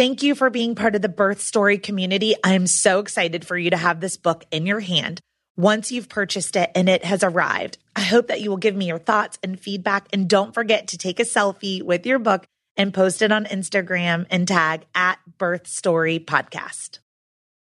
Thank 0.00 0.22
you 0.22 0.34
for 0.34 0.48
being 0.48 0.76
part 0.76 0.94
of 0.94 1.02
the 1.02 1.10
birth 1.10 1.42
story 1.42 1.76
community. 1.76 2.34
I 2.42 2.54
am 2.54 2.66
so 2.66 3.00
excited 3.00 3.46
for 3.46 3.54
you 3.54 3.68
to 3.68 3.76
have 3.76 4.00
this 4.00 4.16
book 4.16 4.46
in 4.50 4.64
your 4.64 4.80
hand 4.80 5.20
once 5.58 5.92
you've 5.92 6.08
purchased 6.08 6.56
it 6.56 6.70
and 6.74 6.88
it 6.88 7.04
has 7.04 7.22
arrived. 7.22 7.76
I 7.94 8.00
hope 8.00 8.28
that 8.28 8.40
you 8.40 8.48
will 8.48 8.56
give 8.56 8.74
me 8.74 8.86
your 8.86 8.98
thoughts 8.98 9.38
and 9.42 9.60
feedback. 9.60 10.08
And 10.10 10.26
don't 10.26 10.54
forget 10.54 10.88
to 10.88 10.96
take 10.96 11.20
a 11.20 11.24
selfie 11.24 11.82
with 11.82 12.06
your 12.06 12.18
book 12.18 12.46
and 12.78 12.94
post 12.94 13.20
it 13.20 13.30
on 13.30 13.44
Instagram 13.44 14.24
and 14.30 14.48
tag 14.48 14.86
at 14.94 15.18
Birth 15.36 15.66
Story 15.66 16.18
Podcast. 16.18 17.00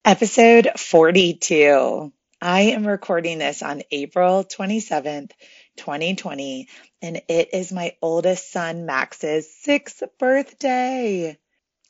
Episode 0.04 0.68
42. 0.76 2.12
I 2.42 2.60
am 2.60 2.86
recording 2.86 3.38
this 3.38 3.62
on 3.62 3.80
April 3.90 4.44
27th, 4.44 5.30
2020, 5.78 6.68
and 7.00 7.22
it 7.30 7.54
is 7.54 7.72
my 7.72 7.96
oldest 8.02 8.52
son, 8.52 8.84
Max's 8.84 9.50
sixth 9.62 10.02
birthday. 10.18 11.38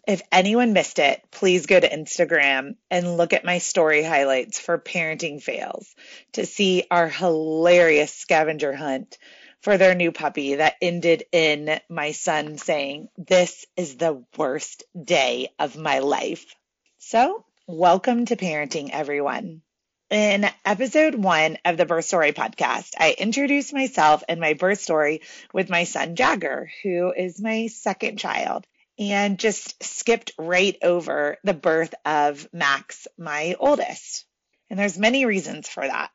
If 0.07 0.23
anyone 0.33 0.73
missed 0.73 0.99
it, 0.99 1.23
please 1.31 1.67
go 1.67 1.79
to 1.79 1.89
Instagram 1.89 2.77
and 2.91 3.17
look 3.17 3.33
at 3.33 3.45
my 3.45 3.59
story 3.59 4.03
highlights 4.03 4.59
for 4.59 4.79
parenting 4.79 5.43
fails 5.43 5.95
to 6.33 6.47
see 6.47 6.85
our 6.91 7.09
hilarious 7.09 8.13
scavenger 8.15 8.75
hunt 8.75 9.19
for 9.61 9.77
their 9.77 9.95
new 9.95 10.11
puppy 10.11 10.55
that 10.55 10.77
ended 10.81 11.25
in 11.33 11.81
my 11.89 12.13
son 12.13 12.57
saying, 12.57 13.09
This 13.19 13.67
is 13.77 13.97
the 13.97 14.25
worst 14.37 14.85
day 15.01 15.51
of 15.59 15.77
my 15.77 15.99
life. 15.99 16.55
So, 16.99 17.45
welcome 17.67 18.25
to 18.27 18.37
parenting, 18.37 18.91
everyone. 18.91 19.63
In 20.11 20.45
episode 20.65 21.15
one 21.15 21.59
of 21.65 21.77
the 21.77 21.87
Birth 21.87 22.07
Story 22.07 22.33
podcast, 22.33 22.95
I 22.99 23.15
introduced 23.17 23.73
myself 23.73 24.25
and 24.29 24.41
my 24.41 24.55
birth 24.55 24.81
story 24.81 25.21
with 25.53 25.71
my 25.71 25.85
son 25.85 26.17
Jagger, 26.17 26.69
who 26.83 27.13
is 27.13 27.41
my 27.41 27.69
second 27.69 28.19
child, 28.19 28.67
and 29.01 29.39
just 29.39 29.83
skipped 29.83 30.33
right 30.39 30.77
over 30.83 31.39
the 31.43 31.55
birth 31.55 31.95
of 32.05 32.47
Max, 32.53 33.09
my 33.17 33.57
oldest. 33.59 34.27
And 34.69 34.79
there's 34.79 34.99
many 34.99 35.25
reasons 35.25 35.69
for 35.69 35.83
that. 35.83 36.11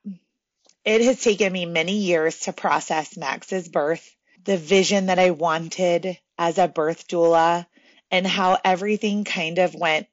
It 0.86 1.02
has 1.02 1.20
taken 1.20 1.52
me 1.52 1.66
many 1.66 1.98
years 1.98 2.42
to 2.42 2.54
process 2.54 3.18
Max's 3.18 3.68
birth, 3.68 4.08
the 4.44 4.58
vision 4.58 5.08
that 5.08 5.18
I 5.18 5.32
wanted 5.32 6.20
as 6.38 6.60
a 6.60 6.68
birth 6.68 7.08
doula, 7.08 7.66
and 8.12 8.28
how 8.28 8.60
everything 8.64 9.24
kind 9.24 9.58
of 9.58 9.74
went 9.74 10.06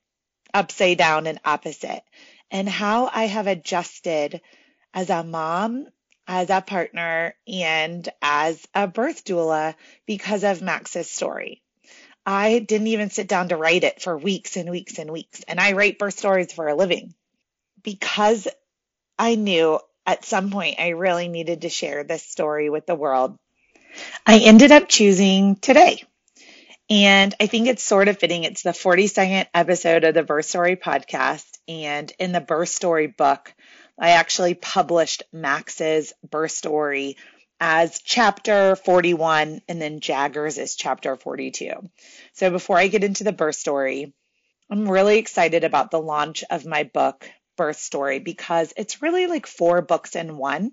upside 0.54 0.96
down 0.96 1.26
and 1.26 1.40
opposite, 1.44 2.02
and 2.50 2.66
how 2.66 3.10
I 3.12 3.26
have 3.26 3.48
adjusted 3.48 4.40
as 4.94 5.10
a 5.10 5.22
mom, 5.22 5.88
as 6.26 6.48
a 6.48 6.62
partner, 6.62 7.34
and 7.46 8.08
as 8.22 8.66
a 8.74 8.86
birth 8.86 9.26
doula 9.26 9.74
because 10.06 10.42
of 10.42 10.62
Max's 10.62 11.10
story. 11.10 11.62
I 12.24 12.60
didn't 12.60 12.86
even 12.88 13.10
sit 13.10 13.28
down 13.28 13.48
to 13.48 13.56
write 13.56 13.84
it 13.84 14.00
for 14.00 14.16
weeks 14.16 14.56
and 14.56 14.70
weeks 14.70 14.98
and 14.98 15.10
weeks, 15.10 15.42
and 15.48 15.58
I 15.58 15.72
write 15.72 15.98
birth 15.98 16.19
stories 16.19 16.52
for 16.52 16.69
a 16.69 16.74
living 16.74 17.14
because 17.82 18.48
I 19.19 19.34
knew 19.34 19.80
at 20.06 20.24
some 20.24 20.50
point 20.50 20.80
I 20.80 20.90
really 20.90 21.28
needed 21.28 21.62
to 21.62 21.69
share 21.69 22.04
this 22.04 22.22
story 22.22 22.70
with 22.70 22.86
the 22.86 22.94
world. 22.94 23.38
I 24.26 24.38
ended 24.38 24.72
up 24.72 24.88
choosing 24.88 25.56
today. 25.56 26.02
And 26.90 27.34
I 27.40 27.46
think 27.46 27.69
it's 27.69 27.82
sort 27.82 28.08
of 28.08 28.19
fitting. 28.19 28.44
It's 28.44 28.62
the 28.62 28.70
42nd 28.70 29.46
episode 29.54 30.04
of 30.04 30.14
the 30.14 30.22
Birth 30.22 30.46
Story 30.46 30.76
podcast. 30.76 31.46
And 31.69 32.12
in 32.19 32.32
the 32.32 32.40
Birth 32.40 32.69
Story 32.69 33.06
book, 33.06 33.54
I 33.98 34.10
actually 34.10 34.54
published 34.54 35.22
Max's 35.32 36.12
birth 36.28 36.50
story 36.50 37.16
as 37.64 38.00
chapter 38.00 38.75
41, 38.75 39.62
and 39.69 39.81
then 39.81 40.00
Jagger's 40.00 40.59
is 40.59 40.75
chapter 40.75 41.14
42. 41.14 41.88
So 42.32 42.50
before 42.50 42.76
I 42.76 42.88
get 42.88 43.05
into 43.05 43.23
the 43.23 43.31
birth 43.31 43.55
story, 43.55 44.12
I'm 44.69 44.91
really 44.91 45.19
excited 45.19 45.62
about 45.62 45.93
the 45.93 46.00
launch 46.00 46.43
of 46.50 46.67
my 46.67 46.82
book, 46.82 47.31
birth 47.56 47.79
story 47.79 48.19
because 48.19 48.73
it's 48.76 49.00
really 49.00 49.29
like 49.29 49.47
four 49.47 49.81
books 49.81 50.17
in 50.17 50.37
one. 50.37 50.73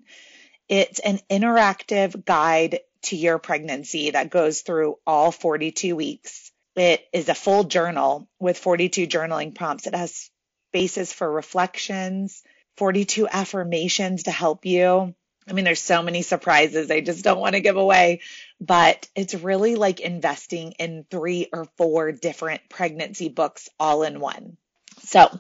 It's 0.68 0.98
an 0.98 1.20
interactive 1.30 2.26
guide 2.26 2.80
to 3.04 3.16
your 3.16 3.38
pregnancy 3.38 4.10
that 4.10 4.32
goes 4.32 4.62
through 4.62 4.98
all 5.06 5.32
42 5.32 5.96
weeks. 5.96 6.52
It 6.76 7.06
is 7.14 7.30
a 7.30 7.36
full 7.36 7.66
journal 7.66 8.28
with 8.40 8.58
42 8.58 9.06
journaling 9.06 9.54
prompts. 9.54 9.86
It 9.86 9.94
has 9.94 10.32
spaces 10.72 11.14
for 11.14 11.32
reflections, 11.32 12.42
42 12.78 13.28
affirmations 13.28 14.24
to 14.24 14.32
help 14.32 14.66
you. 14.66 15.14
I 15.50 15.54
mean, 15.54 15.66
there's 15.66 15.82
so 15.82 16.04
many 16.04 16.22
surprises 16.22 16.92
I 16.92 17.02
just 17.02 17.24
don't 17.24 17.40
want 17.40 17.56
to 17.56 17.62
give 17.62 17.76
away, 17.76 18.22
but 18.62 19.08
it's 19.16 19.34
really 19.34 19.76
like 19.76 20.00
investing 20.00 20.74
in 20.74 21.06
three 21.10 21.48
or 21.52 21.66
four 21.76 22.12
different 22.12 22.62
pregnancy 22.70 23.30
books 23.30 23.68
all 23.80 24.04
in 24.04 24.20
one. 24.20 24.58
So 25.06 25.40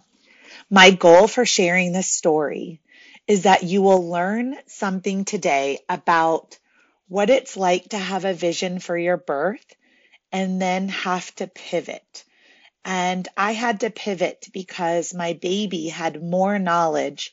my 0.70 0.90
goal 0.90 1.28
for 1.28 1.46
sharing 1.46 1.92
this 1.92 2.08
story 2.08 2.82
is 3.28 3.44
that 3.44 3.64
you 3.64 3.84
will 3.84 4.10
learn 4.10 4.56
something 4.66 5.26
today 5.26 5.80
about 5.88 6.58
what 7.08 7.30
it's 7.30 7.56
like 7.56 7.90
to 7.90 7.98
have 7.98 8.26
a 8.26 8.34
vision 8.34 8.80
for 8.80 8.98
your 8.98 9.18
birth 9.18 9.76
and 10.32 10.60
then 10.60 10.90
have 10.90 11.34
to 11.36 11.46
pivot. 11.46 12.24
And 12.84 13.28
I 13.38 13.52
had 13.52 13.82
to 13.82 13.92
pivot 13.92 14.48
because 14.54 15.14
my 15.14 15.34
baby 15.34 15.90
had 15.90 16.24
more 16.24 16.58
knowledge 16.58 17.32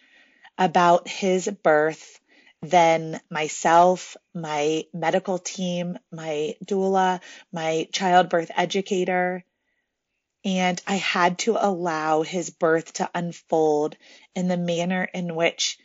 about 0.59 1.09
his 1.09 1.49
birth 1.63 2.21
than 2.63 3.21
myself, 3.31 4.17
my 4.35 4.85
medical 4.93 5.39
team, 5.39 5.99
my 6.11 6.55
doula, 6.65 7.21
my 7.53 7.89
childbirth 7.93 8.51
educator, 8.57 9.45
and 10.45 10.81
I 10.87 10.95
had 10.95 11.39
to 11.41 11.57
allow 11.59 12.23
his 12.23 12.51
birth 12.51 12.95
to 12.95 13.11
unfold 13.15 13.97
in 14.35 14.49
the 14.49 14.57
manner 14.57 15.09
in 15.13 15.35
which 15.35 15.79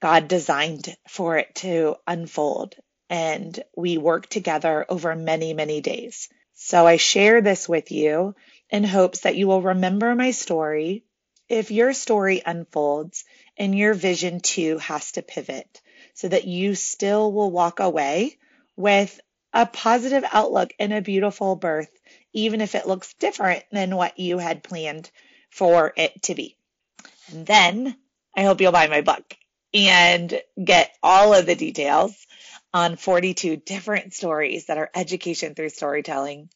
God 0.00 0.28
designed 0.28 0.94
for 1.08 1.38
it 1.38 1.54
to 1.56 1.96
unfold. 2.06 2.74
And 3.08 3.62
we 3.74 3.96
worked 3.96 4.30
together 4.30 4.84
over 4.88 5.16
many, 5.16 5.54
many 5.54 5.80
days. 5.80 6.28
So 6.52 6.86
I 6.86 6.96
share 6.98 7.40
this 7.40 7.68
with 7.68 7.90
you 7.90 8.34
in 8.68 8.84
hopes 8.84 9.20
that 9.20 9.36
you 9.36 9.46
will 9.46 9.62
remember 9.62 10.14
my 10.14 10.32
story. 10.32 11.04
If 11.48 11.70
your 11.70 11.92
story 11.94 12.42
unfolds 12.44 13.24
and 13.56 13.76
your 13.76 13.94
vision 13.94 14.40
too 14.40 14.78
has 14.78 15.12
to 15.12 15.22
pivot 15.22 15.80
so 16.14 16.28
that 16.28 16.46
you 16.46 16.74
still 16.74 17.32
will 17.32 17.50
walk 17.50 17.80
away 17.80 18.38
with 18.76 19.20
a 19.52 19.66
positive 19.66 20.24
outlook 20.32 20.72
and 20.78 20.92
a 20.92 21.00
beautiful 21.00 21.54
birth 21.54 21.90
even 22.34 22.60
if 22.60 22.74
it 22.74 22.86
looks 22.86 23.14
different 23.14 23.64
than 23.70 23.96
what 23.96 24.18
you 24.18 24.38
had 24.38 24.64
planned 24.64 25.10
for 25.50 25.94
it 25.96 26.20
to 26.24 26.34
be. 26.34 26.56
And 27.32 27.46
then 27.46 27.96
I 28.36 28.42
hope 28.42 28.60
you'll 28.60 28.72
buy 28.72 28.88
my 28.88 29.00
book 29.00 29.36
and 29.72 30.40
get 30.62 30.94
all 31.02 31.32
of 31.32 31.46
the 31.46 31.54
details 31.54 32.14
on 32.72 32.96
42 32.96 33.56
different 33.56 34.12
stories 34.12 34.66
that 34.66 34.78
are 34.78 34.90
education 34.94 35.54
through 35.54 35.68
storytelling. 35.70 36.50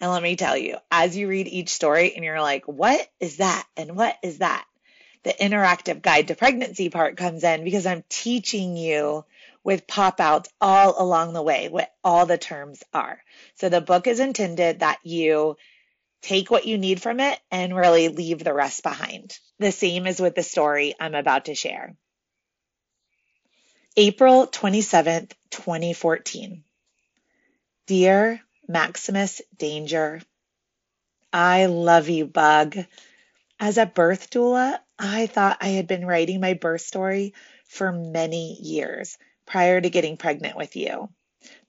And 0.00 0.10
let 0.10 0.22
me 0.22 0.36
tell 0.36 0.56
you, 0.56 0.76
as 0.90 1.16
you 1.16 1.26
read 1.28 1.48
each 1.48 1.70
story 1.70 2.14
and 2.14 2.24
you're 2.24 2.42
like, 2.42 2.66
what 2.66 3.08
is 3.18 3.38
that? 3.38 3.66
And 3.76 3.96
what 3.96 4.16
is 4.22 4.38
that? 4.38 4.64
The 5.24 5.32
interactive 5.32 6.02
guide 6.02 6.28
to 6.28 6.34
pregnancy 6.34 6.88
part 6.88 7.16
comes 7.16 7.44
in 7.44 7.64
because 7.64 7.86
I'm 7.86 8.04
teaching 8.08 8.76
you 8.76 9.24
with 9.64 9.86
pop 9.86 10.20
outs 10.20 10.50
all 10.60 11.00
along 11.00 11.32
the 11.32 11.42
way, 11.42 11.68
what 11.68 11.92
all 12.02 12.26
the 12.26 12.38
terms 12.38 12.82
are. 12.92 13.22
So 13.54 13.68
the 13.68 13.80
book 13.80 14.06
is 14.06 14.18
intended 14.18 14.80
that 14.80 14.98
you 15.04 15.56
take 16.22 16.50
what 16.50 16.66
you 16.66 16.78
need 16.78 17.00
from 17.02 17.20
it 17.20 17.38
and 17.50 17.76
really 17.76 18.08
leave 18.08 18.42
the 18.42 18.54
rest 18.54 18.82
behind. 18.82 19.36
The 19.58 19.72
same 19.72 20.06
is 20.06 20.20
with 20.20 20.34
the 20.34 20.42
story 20.42 20.94
I'm 20.98 21.14
about 21.14 21.44
to 21.46 21.54
share. 21.54 21.94
April 23.96 24.46
27th, 24.46 25.32
2014. 25.50 26.64
Dear 27.86 28.40
Maximus 28.66 29.42
Danger, 29.58 30.22
I 31.32 31.66
love 31.66 32.08
you, 32.08 32.26
Bug. 32.26 32.78
As 33.60 33.78
a 33.78 33.86
birth 33.86 34.30
doula, 34.30 34.78
I 35.04 35.26
thought 35.26 35.58
I 35.60 35.70
had 35.70 35.88
been 35.88 36.06
writing 36.06 36.40
my 36.40 36.54
birth 36.54 36.82
story 36.82 37.34
for 37.66 37.90
many 37.90 38.54
years 38.60 39.18
prior 39.46 39.80
to 39.80 39.90
getting 39.90 40.16
pregnant 40.16 40.56
with 40.56 40.76
you. 40.76 41.08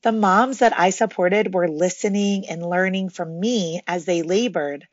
The 0.03 0.11
moms 0.11 0.59
that 0.59 0.77
I 0.77 0.91
supported 0.91 1.51
were 1.51 1.67
listening 1.67 2.47
and 2.47 2.63
learning 2.63 3.09
from 3.09 3.39
me 3.39 3.81
as 3.87 4.05
they 4.05 4.21
labored, 4.21 4.87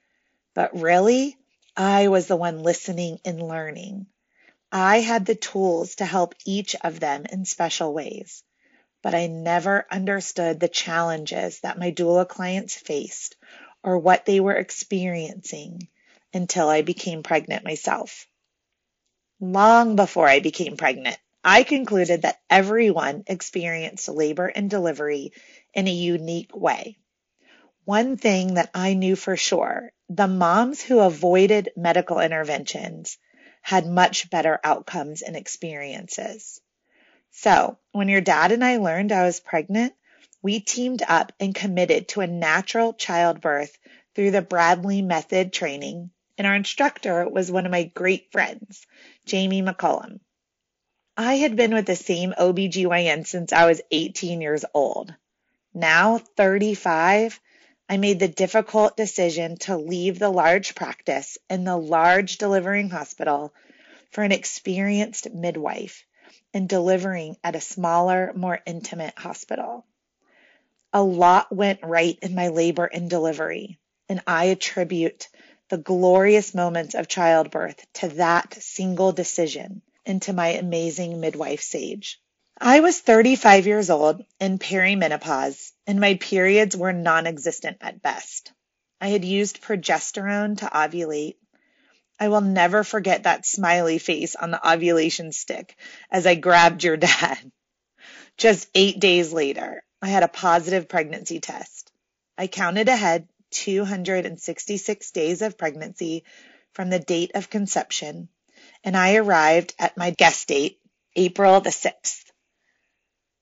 but 0.54 0.80
really, 0.80 1.36
I 1.76 2.08
was 2.08 2.28
the 2.28 2.36
one 2.36 2.62
listening 2.62 3.20
and 3.26 3.42
learning. 3.46 4.06
I 4.72 5.00
had 5.00 5.26
the 5.26 5.34
tools 5.34 5.96
to 5.96 6.06
help 6.06 6.34
each 6.46 6.74
of 6.76 6.98
them 6.98 7.26
in 7.30 7.44
special 7.44 7.92
ways, 7.92 8.42
but 9.02 9.14
I 9.14 9.26
never 9.26 9.86
understood 9.90 10.60
the 10.60 10.68
challenges 10.68 11.60
that 11.60 11.78
my 11.78 11.92
doula 11.92 12.26
clients 12.26 12.74
faced 12.74 13.36
or 13.82 13.98
what 13.98 14.24
they 14.24 14.40
were 14.40 14.56
experiencing 14.56 15.88
until 16.32 16.70
I 16.70 16.80
became 16.80 17.22
pregnant 17.22 17.64
myself. 17.64 18.26
Long 19.42 19.96
before 19.96 20.28
I 20.28 20.40
became 20.40 20.76
pregnant, 20.76 21.16
I 21.42 21.62
concluded 21.62 22.22
that 22.22 22.40
everyone 22.50 23.24
experienced 23.26 24.06
labor 24.06 24.46
and 24.46 24.68
delivery 24.68 25.32
in 25.72 25.88
a 25.88 25.90
unique 25.90 26.54
way. 26.54 26.98
One 27.86 28.18
thing 28.18 28.54
that 28.54 28.68
I 28.74 28.92
knew 28.92 29.16
for 29.16 29.38
sure, 29.38 29.92
the 30.10 30.28
moms 30.28 30.82
who 30.82 31.00
avoided 31.00 31.70
medical 31.74 32.20
interventions 32.20 33.16
had 33.62 33.86
much 33.86 34.28
better 34.28 34.60
outcomes 34.62 35.22
and 35.22 35.34
experiences. 35.34 36.60
So 37.30 37.78
when 37.92 38.10
your 38.10 38.20
dad 38.20 38.52
and 38.52 38.62
I 38.62 38.76
learned 38.76 39.10
I 39.10 39.24
was 39.24 39.40
pregnant, 39.40 39.94
we 40.42 40.60
teamed 40.60 41.02
up 41.08 41.32
and 41.40 41.54
committed 41.54 42.08
to 42.08 42.20
a 42.20 42.26
natural 42.26 42.92
childbirth 42.92 43.78
through 44.14 44.32
the 44.32 44.42
Bradley 44.42 45.00
method 45.00 45.50
training. 45.54 46.10
And 46.40 46.46
our 46.46 46.54
instructor 46.54 47.28
was 47.28 47.52
one 47.52 47.66
of 47.66 47.70
my 47.70 47.82
great 47.82 48.32
friends, 48.32 48.86
Jamie 49.26 49.60
McCullum. 49.60 50.20
I 51.14 51.34
had 51.34 51.54
been 51.54 51.74
with 51.74 51.84
the 51.84 51.94
same 51.94 52.32
OBGYN 52.32 53.26
since 53.26 53.52
I 53.52 53.66
was 53.66 53.82
18 53.90 54.40
years 54.40 54.64
old. 54.72 55.14
Now, 55.74 56.16
35, 56.16 57.38
I 57.90 57.98
made 57.98 58.20
the 58.20 58.26
difficult 58.26 58.96
decision 58.96 59.58
to 59.58 59.76
leave 59.76 60.18
the 60.18 60.30
large 60.30 60.74
practice 60.74 61.36
in 61.50 61.64
the 61.64 61.76
large 61.76 62.38
delivering 62.38 62.88
hospital 62.88 63.52
for 64.10 64.24
an 64.24 64.32
experienced 64.32 65.30
midwife 65.34 66.06
and 66.54 66.66
delivering 66.66 67.36
at 67.44 67.54
a 67.54 67.60
smaller, 67.60 68.32
more 68.34 68.60
intimate 68.64 69.18
hospital. 69.18 69.84
A 70.94 71.02
lot 71.02 71.54
went 71.54 71.80
right 71.82 72.18
in 72.22 72.34
my 72.34 72.48
labor 72.48 72.86
and 72.86 73.10
delivery, 73.10 73.78
and 74.08 74.22
I 74.26 74.46
attribute 74.46 75.28
the 75.70 75.78
glorious 75.78 76.52
moments 76.52 76.94
of 76.94 77.08
childbirth 77.08 77.86
to 77.94 78.08
that 78.08 78.52
single 78.54 79.12
decision 79.12 79.82
and 80.04 80.20
to 80.22 80.32
my 80.32 80.48
amazing 80.48 81.20
midwife 81.20 81.62
Sage. 81.62 82.20
I 82.60 82.80
was 82.80 82.98
35 82.98 83.66
years 83.66 83.88
old 83.88 84.22
in 84.40 84.58
perimenopause, 84.58 85.72
and 85.86 86.00
my 86.00 86.14
periods 86.14 86.76
were 86.76 86.92
non 86.92 87.26
existent 87.26 87.78
at 87.80 88.02
best. 88.02 88.52
I 89.00 89.08
had 89.08 89.24
used 89.24 89.62
progesterone 89.62 90.58
to 90.58 90.66
ovulate. 90.66 91.36
I 92.18 92.28
will 92.28 92.42
never 92.42 92.84
forget 92.84 93.22
that 93.22 93.46
smiley 93.46 93.98
face 93.98 94.36
on 94.36 94.50
the 94.50 94.72
ovulation 94.72 95.32
stick 95.32 95.76
as 96.10 96.26
I 96.26 96.34
grabbed 96.34 96.84
your 96.84 96.96
dad. 96.96 97.38
Just 98.36 98.68
eight 98.74 98.98
days 98.98 99.32
later, 99.32 99.82
I 100.02 100.08
had 100.08 100.22
a 100.22 100.28
positive 100.28 100.88
pregnancy 100.88 101.40
test. 101.40 101.92
I 102.36 102.46
counted 102.46 102.88
ahead 102.88 103.28
266 103.50 105.10
days 105.10 105.42
of 105.42 105.58
pregnancy 105.58 106.24
from 106.72 106.90
the 106.90 106.98
date 106.98 107.32
of 107.34 107.50
conception, 107.50 108.28
and 108.84 108.96
I 108.96 109.16
arrived 109.16 109.74
at 109.78 109.96
my 109.96 110.10
guest 110.10 110.48
date, 110.48 110.80
April 111.16 111.60
the 111.60 111.70
6th. 111.70 112.24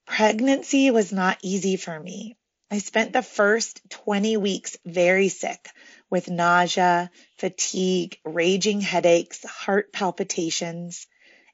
Pregnancy 0.07 0.91
was 0.91 1.12
not 1.12 1.38
easy 1.43 1.77
for 1.77 1.99
me. 1.99 2.37
I 2.71 2.79
spent 2.79 3.12
the 3.12 3.23
first 3.23 3.81
20 3.91 4.37
weeks 4.37 4.77
very 4.85 5.29
sick 5.29 5.69
with 6.11 6.31
nausea, 6.31 7.11
fatigue, 7.37 8.19
raging 8.25 8.81
headaches, 8.81 9.45
heart 9.45 9.93
palpitations, 9.93 11.07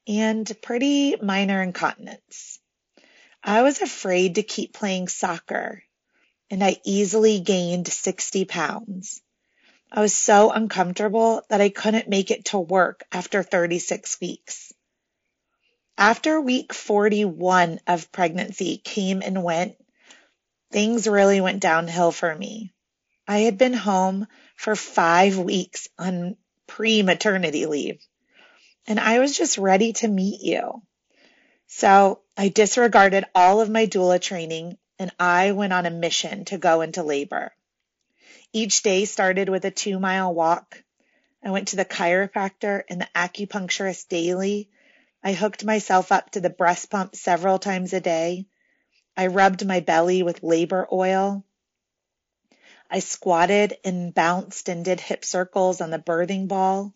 and 0.07 0.51
pretty 0.63 1.17
minor 1.17 1.63
incontinence. 1.63 2.59
I 3.43 3.63
was 3.63 3.81
afraid 3.81 4.37
to 4.37 4.43
keep 4.43 4.73
playing 4.73 5.09
soccer 5.09 5.83
and 6.55 6.63
I 6.63 6.77
easily 6.85 7.41
gained 7.41 7.89
60 7.89 8.45
pounds. 8.45 9.21
I 9.91 10.01
was 10.01 10.15
so 10.15 10.53
uncomfortable 10.53 11.43
that 11.49 11.61
I 11.61 11.69
couldn't 11.69 12.09
make 12.09 12.31
it 12.31 12.45
to 12.47 12.61
work 12.61 13.03
after 13.11 13.43
36 13.43 14.21
weeks. 14.21 14.73
After 15.99 16.41
week 16.41 16.73
41 16.73 17.81
of 17.89 18.13
pregnancy 18.13 18.77
came 18.77 19.21
and 19.21 19.43
went, 19.43 19.75
things 20.71 21.09
really 21.09 21.41
went 21.41 21.59
downhill 21.59 22.13
for 22.13 22.33
me. 22.33 22.73
I 23.27 23.39
had 23.39 23.59
been 23.59 23.75
home 23.75 24.29
for 24.55 24.77
five 24.77 25.37
weeks 25.37 25.89
on 25.99 26.37
pre 26.69 27.03
maternity 27.03 27.67
leave, 27.67 27.99
and 28.87 29.01
I 29.01 29.19
was 29.19 29.37
just 29.37 29.59
ready 29.59 29.93
to 29.95 30.07
meet 30.07 30.41
you. 30.41 30.83
So 31.67 32.21
I 32.37 32.47
disregarded 32.47 33.25
all 33.35 33.61
of 33.61 33.69
my 33.69 33.87
doula 33.87 34.21
training 34.21 34.79
and 34.99 35.11
I 35.19 35.53
went 35.53 35.73
on 35.73 35.87
a 35.87 35.91
mission 35.91 36.45
to 36.47 36.59
go 36.59 36.81
into 36.81 37.03
labor. 37.03 37.53
Each 38.53 38.83
day 38.83 39.05
started 39.05 39.49
with 39.49 39.65
a 39.65 39.71
two 39.71 39.99
mile 39.99 40.33
walk. 40.33 40.83
I 41.43 41.51
went 41.51 41.69
to 41.69 41.77
the 41.77 41.85
chiropractor 41.85 42.83
and 42.89 43.01
the 43.01 43.09
acupuncturist 43.15 44.09
daily. 44.09 44.71
I 45.23 45.33
hooked 45.33 45.65
myself 45.65 46.13
up 46.13 46.31
to 46.31 46.41
the 46.41 46.51
breast 46.51 46.91
pump 46.91 47.17
several 47.17 47.59
times 47.59 47.93
a 47.93 48.01
day. 48.01 48.47
I 49.17 49.29
rubbed 49.29 49.67
my 49.67 49.81
belly 49.81 50.23
with 50.23 50.43
labor 50.43 50.87
oil. 50.93 51.45
I 52.91 53.01
squatted 53.01 53.77
and 53.85 54.15
bounced 54.15 54.69
and 54.69 54.85
did 54.85 55.01
hip 55.01 55.25
circles 55.25 55.81
on 55.81 55.91
the 55.91 55.99
birthing 55.99 56.47
ball. 56.49 56.95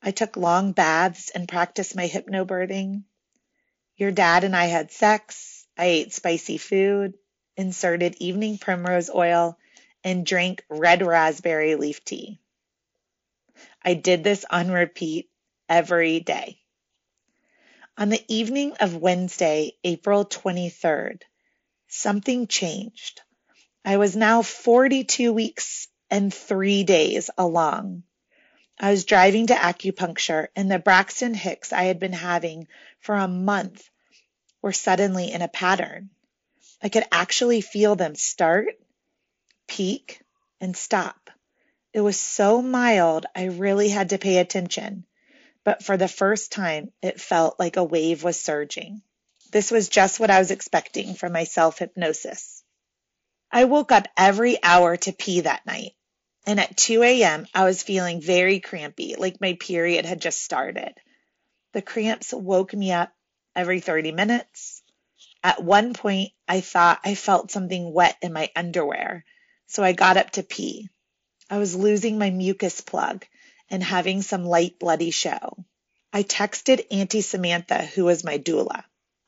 I 0.00 0.12
took 0.12 0.36
long 0.36 0.72
baths 0.72 1.30
and 1.30 1.48
practiced 1.48 1.96
my 1.96 2.08
hypnobirthing. 2.08 3.02
Your 3.96 4.12
dad 4.12 4.44
and 4.44 4.54
I 4.54 4.66
had 4.66 4.92
sex. 4.92 5.57
I 5.78 5.86
ate 5.86 6.12
spicy 6.12 6.58
food, 6.58 7.16
inserted 7.56 8.16
evening 8.18 8.58
primrose 8.58 9.08
oil, 9.08 9.56
and 10.02 10.26
drank 10.26 10.64
red 10.68 11.06
raspberry 11.06 11.76
leaf 11.76 12.04
tea. 12.04 12.40
I 13.80 13.94
did 13.94 14.24
this 14.24 14.44
on 14.50 14.72
repeat 14.72 15.30
every 15.68 16.18
day. 16.18 16.60
On 17.96 18.08
the 18.08 18.24
evening 18.26 18.74
of 18.80 18.96
Wednesday, 18.96 19.72
April 19.84 20.24
23rd, 20.24 21.22
something 21.86 22.48
changed. 22.48 23.20
I 23.84 23.98
was 23.98 24.16
now 24.16 24.42
42 24.42 25.32
weeks 25.32 25.86
and 26.10 26.34
three 26.34 26.82
days 26.82 27.30
along. 27.38 28.02
I 28.80 28.90
was 28.90 29.04
driving 29.04 29.46
to 29.48 29.54
acupuncture 29.54 30.48
and 30.56 30.70
the 30.70 30.78
Braxton 30.80 31.34
Hicks 31.34 31.72
I 31.72 31.84
had 31.84 32.00
been 32.00 32.12
having 32.12 32.66
for 33.00 33.14
a 33.14 33.28
month 33.28 33.88
were 34.62 34.72
suddenly 34.72 35.32
in 35.32 35.42
a 35.42 35.48
pattern. 35.48 36.10
I 36.82 36.88
could 36.88 37.04
actually 37.10 37.60
feel 37.60 37.96
them 37.96 38.14
start, 38.14 38.78
peak, 39.66 40.20
and 40.60 40.76
stop. 40.76 41.30
It 41.92 42.00
was 42.00 42.18
so 42.18 42.62
mild, 42.62 43.26
I 43.34 43.44
really 43.46 43.88
had 43.88 44.10
to 44.10 44.18
pay 44.18 44.38
attention. 44.38 45.04
But 45.64 45.82
for 45.82 45.96
the 45.96 46.08
first 46.08 46.52
time, 46.52 46.92
it 47.02 47.20
felt 47.20 47.58
like 47.58 47.76
a 47.76 47.84
wave 47.84 48.22
was 48.22 48.40
surging. 48.40 49.02
This 49.50 49.70
was 49.70 49.88
just 49.88 50.20
what 50.20 50.30
I 50.30 50.38
was 50.38 50.50
expecting 50.50 51.14
from 51.14 51.32
my 51.32 51.44
self 51.44 51.78
hypnosis. 51.78 52.62
I 53.50 53.64
woke 53.64 53.92
up 53.92 54.08
every 54.16 54.62
hour 54.62 54.96
to 54.98 55.12
pee 55.12 55.40
that 55.40 55.66
night. 55.66 55.94
And 56.46 56.60
at 56.60 56.76
2 56.76 57.02
a.m., 57.02 57.46
I 57.54 57.64
was 57.64 57.82
feeling 57.82 58.20
very 58.20 58.60
crampy, 58.60 59.16
like 59.16 59.40
my 59.40 59.54
period 59.54 60.06
had 60.06 60.20
just 60.20 60.42
started. 60.42 60.94
The 61.72 61.82
cramps 61.82 62.32
woke 62.32 62.72
me 62.72 62.92
up 62.92 63.12
every 63.58 63.80
30 63.80 64.12
minutes. 64.12 64.82
At 65.42 65.62
one 65.62 65.92
point, 65.92 66.30
I 66.46 66.60
thought 66.60 67.00
I 67.04 67.16
felt 67.16 67.50
something 67.50 67.92
wet 67.92 68.16
in 68.22 68.32
my 68.32 68.52
underwear, 68.54 69.24
so 69.66 69.82
I 69.82 69.92
got 69.92 70.16
up 70.16 70.30
to 70.32 70.44
pee. 70.44 70.88
I 71.50 71.58
was 71.58 71.74
losing 71.74 72.18
my 72.18 72.30
mucus 72.30 72.80
plug 72.80 73.26
and 73.68 73.82
having 73.82 74.22
some 74.22 74.44
light 74.44 74.78
bloody 74.78 75.10
show. 75.10 75.64
I 76.12 76.22
texted 76.22 76.86
Auntie 76.92 77.20
Samantha, 77.20 77.84
who 77.84 78.04
was 78.04 78.22
my 78.22 78.38
doula, 78.38 78.84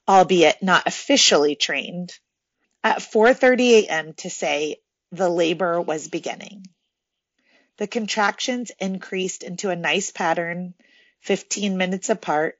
albeit 0.06 0.62
not 0.62 0.86
officially 0.86 1.56
trained, 1.56 2.16
at 2.84 2.98
4:30 2.98 3.82
a.m. 3.82 4.14
to 4.14 4.30
say 4.30 4.76
the 5.10 5.28
labor 5.28 5.80
was 5.80 6.06
beginning. 6.06 6.66
The 7.78 7.88
contractions 7.88 8.70
increased 8.78 9.42
into 9.42 9.70
a 9.70 9.76
nice 9.76 10.12
pattern, 10.12 10.74
15 11.22 11.76
minutes 11.76 12.10
apart, 12.10 12.59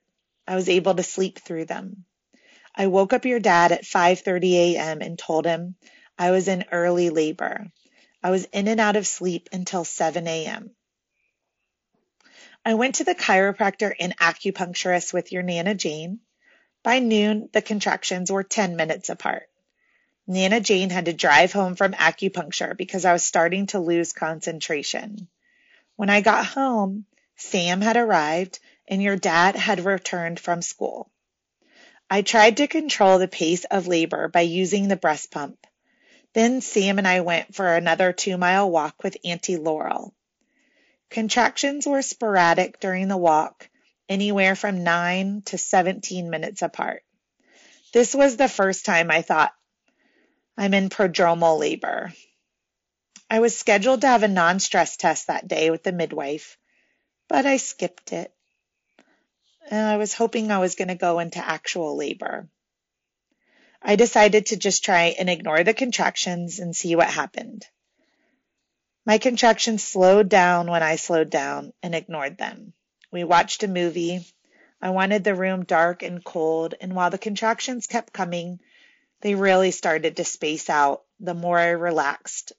I 0.51 0.57
was 0.57 0.69
able 0.69 0.97
to 0.97 1.05
sleep 1.05 1.39
through 1.39 1.67
them. 1.67 2.05
I 2.75 2.89
woke 2.89 3.13
up 3.13 3.25
your 3.25 3.39
dad 3.39 3.71
at 3.71 3.85
5:30 3.85 4.75
a.m. 4.75 5.01
and 5.01 5.17
told 5.17 5.47
him 5.47 5.77
I 6.19 6.33
was 6.33 6.49
in 6.49 6.65
early 6.73 7.11
labor. 7.11 7.71
I 8.21 8.33
was 8.33 8.47
in 8.47 8.67
and 8.67 8.81
out 8.81 8.97
of 8.97 9.07
sleep 9.07 9.49
until 9.53 9.85
7 9.85 10.27
a.m. 10.27 10.75
I 12.65 12.75
went 12.75 12.97
to 12.97 13.05
the 13.05 13.15
chiropractor 13.15 13.95
and 14.01 14.17
acupuncturist 14.17 15.13
with 15.13 15.31
your 15.31 15.45
Nana 15.45 15.77
Jane. 15.77 16.19
By 16.83 16.99
noon, 16.99 17.49
the 17.53 17.63
contractions 17.63 18.33
were 18.33 18.43
10 18.43 18.75
minutes 18.75 19.09
apart. 19.09 19.49
Nana 20.27 20.59
Jane 20.59 20.91
had 20.91 21.05
to 21.05 21.13
drive 21.13 21.53
home 21.53 21.77
from 21.77 21.93
acupuncture 21.93 22.77
because 22.77 23.05
I 23.05 23.13
was 23.13 23.23
starting 23.23 23.69
to 23.69 23.79
lose 23.79 24.13
concentration. 24.13 25.29
When 25.95 26.11
I 26.11 26.23
got 26.23 26.45
home, 26.45 27.07
Sam 27.37 27.81
had 27.81 27.97
arrived 27.97 28.59
and 28.91 29.01
your 29.01 29.17
dad 29.17 29.55
had 29.55 29.85
returned 29.85 30.41
from 30.41 30.61
school. 30.61 31.09
I 32.11 32.23
tried 32.23 32.57
to 32.57 32.67
control 32.67 33.19
the 33.19 33.29
pace 33.29 33.65
of 33.71 33.87
labor 33.87 34.27
by 34.27 34.41
using 34.41 34.89
the 34.89 34.97
breast 34.97 35.31
pump. 35.31 35.65
Then 36.35 36.61
Sam 36.61 36.99
and 36.99 37.07
I 37.07 37.21
went 37.21 37.55
for 37.55 37.73
another 37.73 38.13
two 38.13 38.37
mile 38.37 38.69
walk 38.69 39.05
with 39.05 39.17
Auntie 39.25 39.57
Laurel. 39.57 40.13
Contractions 41.09 41.87
were 41.87 42.03
sporadic 42.03 42.81
during 42.81 43.07
the 43.07 43.17
walk, 43.17 43.71
anywhere 44.09 44.57
from 44.57 44.83
9 44.83 45.43
to 45.47 45.57
17 45.57 46.29
minutes 46.29 46.63
apart. 46.63 47.05
This 47.93 48.13
was 48.13 48.37
the 48.37 48.49
first 48.49 48.85
time 48.85 49.11
I 49.11 49.23
thought, 49.23 49.53
I'm 50.57 50.75
in 50.75 50.89
prodromal 50.89 51.59
labor. 51.59 52.13
I 53.29 53.39
was 53.39 53.57
scheduled 53.57 54.01
to 54.01 54.09
have 54.09 54.25
a 54.25 54.29
non 54.29 54.59
stress 54.59 54.97
test 54.97 55.29
that 55.29 55.47
day 55.47 55.71
with 55.71 55.85
the 55.85 55.93
midwife, 55.93 56.59
but 57.29 57.47
I 57.47 57.57
skipped 57.57 58.13
it 58.13 58.33
and 59.71 59.87
I 59.87 59.97
was 59.97 60.13
hoping 60.13 60.51
I 60.51 60.59
was 60.59 60.75
going 60.75 60.89
to 60.89 60.97
go 60.97 61.21
into 61.21 61.39
actual 61.39 61.97
labor. 61.97 62.49
I 63.81 63.97
decided 63.97 64.47
to 64.47 64.57
just 64.57 64.85
try 64.85 65.15
and 65.19 65.31
ignore 65.31 65.63
the 65.63 65.73
contractions 65.73 66.59
and 66.59 66.75
see 66.75 66.97
what 66.97 67.09
happened. 67.09 67.65
My 69.07 69.19
contractions 69.19 69.83
slowed 69.83 70.29
down 70.29 70.69
when 70.69 70.83
I 70.83 70.97
slowed 70.97 71.31
down 71.31 71.73
and 71.83 71.95
ignored 71.95 72.37
them. 72.37 72.75
We 73.13 73.25
watched 73.25 73.63
a 73.63 73.69
movie. 73.69 74.27
I 74.83 74.91
wanted 74.91 75.25
the 75.25 75.35
room 75.35 75.65
dark 75.65 76.03
and 76.03 76.23
cold, 76.23 76.75
and 76.81 76.95
while 76.95 77.11
the 77.11 77.19
contractions 77.19 77.87
kept 77.87 78.13
coming, 78.13 78.61
they 79.21 79.35
really 79.35 79.71
started 79.71 80.17
to 80.17 80.25
space 80.25 80.69
out 80.69 81.05
the 81.21 81.35
more 81.35 81.59
I 81.59 81.71
relaxed. 81.71 82.53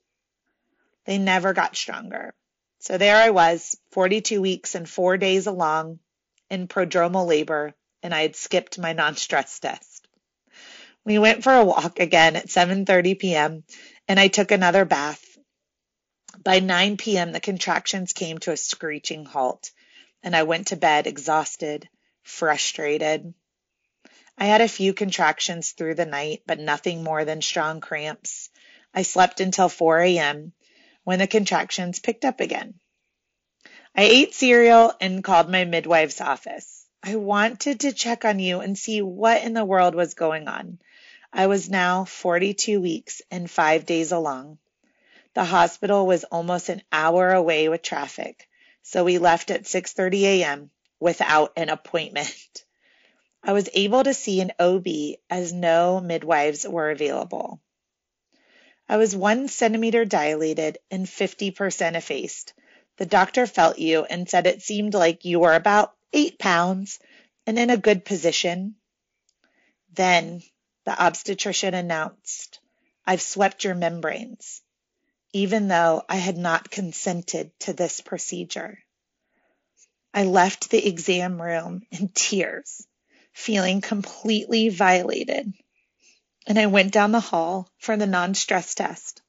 They 1.05 1.17
never 1.17 1.53
got 1.53 1.75
stronger. 1.75 2.33
So 2.79 2.97
there 2.97 3.17
I 3.17 3.29
was, 3.31 3.75
42 3.91 4.41
weeks 4.41 4.75
and 4.75 4.89
four 4.89 5.17
days 5.17 5.45
along, 5.45 5.99
in 6.51 6.67
prodromal 6.67 7.25
labor 7.25 7.73
and 8.03 8.13
I 8.13 8.21
had 8.23 8.35
skipped 8.35 8.77
my 8.77 8.93
non-stress 8.93 9.59
test. 9.59 10.07
We 11.05 11.17
went 11.17 11.43
for 11.43 11.53
a 11.53 11.63
walk 11.63 11.99
again 11.99 12.35
at 12.35 12.47
7:30 12.47 13.17
p.m. 13.17 13.63
and 14.07 14.19
I 14.19 14.27
took 14.27 14.51
another 14.51 14.83
bath. 14.83 15.25
By 16.43 16.59
9 16.59 16.97
p.m. 16.97 17.31
the 17.31 17.39
contractions 17.39 18.11
came 18.11 18.37
to 18.39 18.51
a 18.51 18.57
screeching 18.57 19.25
halt 19.25 19.71
and 20.21 20.35
I 20.35 20.43
went 20.43 20.67
to 20.67 20.75
bed 20.75 21.07
exhausted, 21.07 21.87
frustrated. 22.21 23.33
I 24.37 24.45
had 24.45 24.59
a 24.59 24.67
few 24.67 24.93
contractions 24.93 25.71
through 25.71 25.95
the 25.95 26.05
night, 26.05 26.43
but 26.45 26.59
nothing 26.59 27.01
more 27.01 27.23
than 27.23 27.41
strong 27.41 27.79
cramps. 27.79 28.49
I 28.93 29.03
slept 29.03 29.39
until 29.39 29.69
4 29.69 30.01
a.m. 30.01 30.51
when 31.05 31.19
the 31.19 31.27
contractions 31.27 31.99
picked 31.99 32.25
up 32.25 32.41
again. 32.41 32.80
I 33.93 34.03
ate 34.03 34.33
cereal 34.33 34.93
and 35.01 35.21
called 35.21 35.49
my 35.49 35.65
midwife's 35.65 36.21
office. 36.21 36.85
I 37.03 37.17
wanted 37.17 37.81
to 37.81 37.91
check 37.91 38.23
on 38.23 38.39
you 38.39 38.61
and 38.61 38.77
see 38.77 39.01
what 39.01 39.43
in 39.43 39.53
the 39.53 39.65
world 39.65 39.95
was 39.95 40.13
going 40.13 40.47
on. 40.47 40.79
I 41.33 41.47
was 41.47 41.69
now 41.69 42.05
42 42.05 42.79
weeks 42.79 43.21
and 43.29 43.51
five 43.51 43.85
days 43.85 44.13
along. 44.13 44.59
The 45.33 45.43
hospital 45.43 46.07
was 46.07 46.23
almost 46.23 46.69
an 46.69 46.83
hour 46.91 47.31
away 47.31 47.67
with 47.67 47.81
traffic, 47.81 48.47
so 48.81 49.03
we 49.03 49.17
left 49.17 49.51
at 49.51 49.63
6:30 49.63 50.23
a.m. 50.23 50.71
without 50.99 51.51
an 51.57 51.67
appointment. 51.67 52.63
I 53.43 53.51
was 53.51 53.69
able 53.73 54.03
to 54.03 54.13
see 54.13 54.39
an 54.39 54.53
OB 54.57 54.87
as 55.29 55.51
no 55.51 55.99
midwives 55.99 56.65
were 56.65 56.91
available. 56.91 57.59
I 58.87 58.97
was 58.97 59.15
one 59.15 59.47
centimeter 59.49 60.05
dilated 60.05 60.77
and 60.89 61.05
50% 61.05 61.95
effaced. 61.95 62.53
The 63.01 63.07
doctor 63.07 63.47
felt 63.47 63.79
you 63.79 64.05
and 64.05 64.29
said 64.29 64.45
it 64.45 64.61
seemed 64.61 64.93
like 64.93 65.25
you 65.25 65.39
were 65.39 65.55
about 65.55 65.95
eight 66.13 66.37
pounds 66.37 66.99
and 67.47 67.57
in 67.57 67.71
a 67.71 67.75
good 67.75 68.05
position. 68.05 68.75
Then 69.91 70.43
the 70.85 70.91
obstetrician 71.03 71.73
announced, 71.73 72.59
I've 73.03 73.23
swept 73.23 73.63
your 73.63 73.73
membranes, 73.73 74.61
even 75.33 75.67
though 75.67 76.03
I 76.07 76.17
had 76.17 76.37
not 76.37 76.69
consented 76.69 77.59
to 77.61 77.73
this 77.73 78.01
procedure. 78.01 78.77
I 80.13 80.25
left 80.25 80.69
the 80.69 80.87
exam 80.87 81.41
room 81.41 81.81
in 81.89 82.09
tears 82.09 82.85
feeling 83.33 83.81
completely 83.81 84.69
violated, 84.69 85.51
and 86.45 86.59
I 86.59 86.67
went 86.67 86.93
down 86.93 87.13
the 87.13 87.19
hall 87.19 87.67
for 87.79 87.97
the 87.97 88.05
non 88.05 88.35
stress 88.35 88.75
test. 88.75 89.20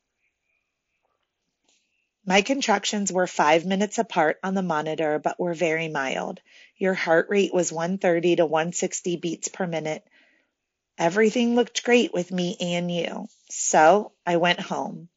My 2.24 2.42
contractions 2.42 3.12
were 3.12 3.26
five 3.26 3.66
minutes 3.66 3.98
apart 3.98 4.38
on 4.44 4.54
the 4.54 4.62
monitor, 4.62 5.18
but 5.18 5.40
were 5.40 5.54
very 5.54 5.88
mild. 5.88 6.40
Your 6.76 6.94
heart 6.94 7.28
rate 7.28 7.52
was 7.52 7.72
130 7.72 8.36
to 8.36 8.46
160 8.46 9.16
beats 9.16 9.48
per 9.48 9.66
minute. 9.66 10.06
Everything 10.98 11.56
looked 11.56 11.82
great 11.82 12.14
with 12.14 12.30
me 12.30 12.56
and 12.60 12.88
you. 12.90 13.28
So 13.50 14.12
I 14.24 14.36
went 14.36 14.60
home. 14.60 15.08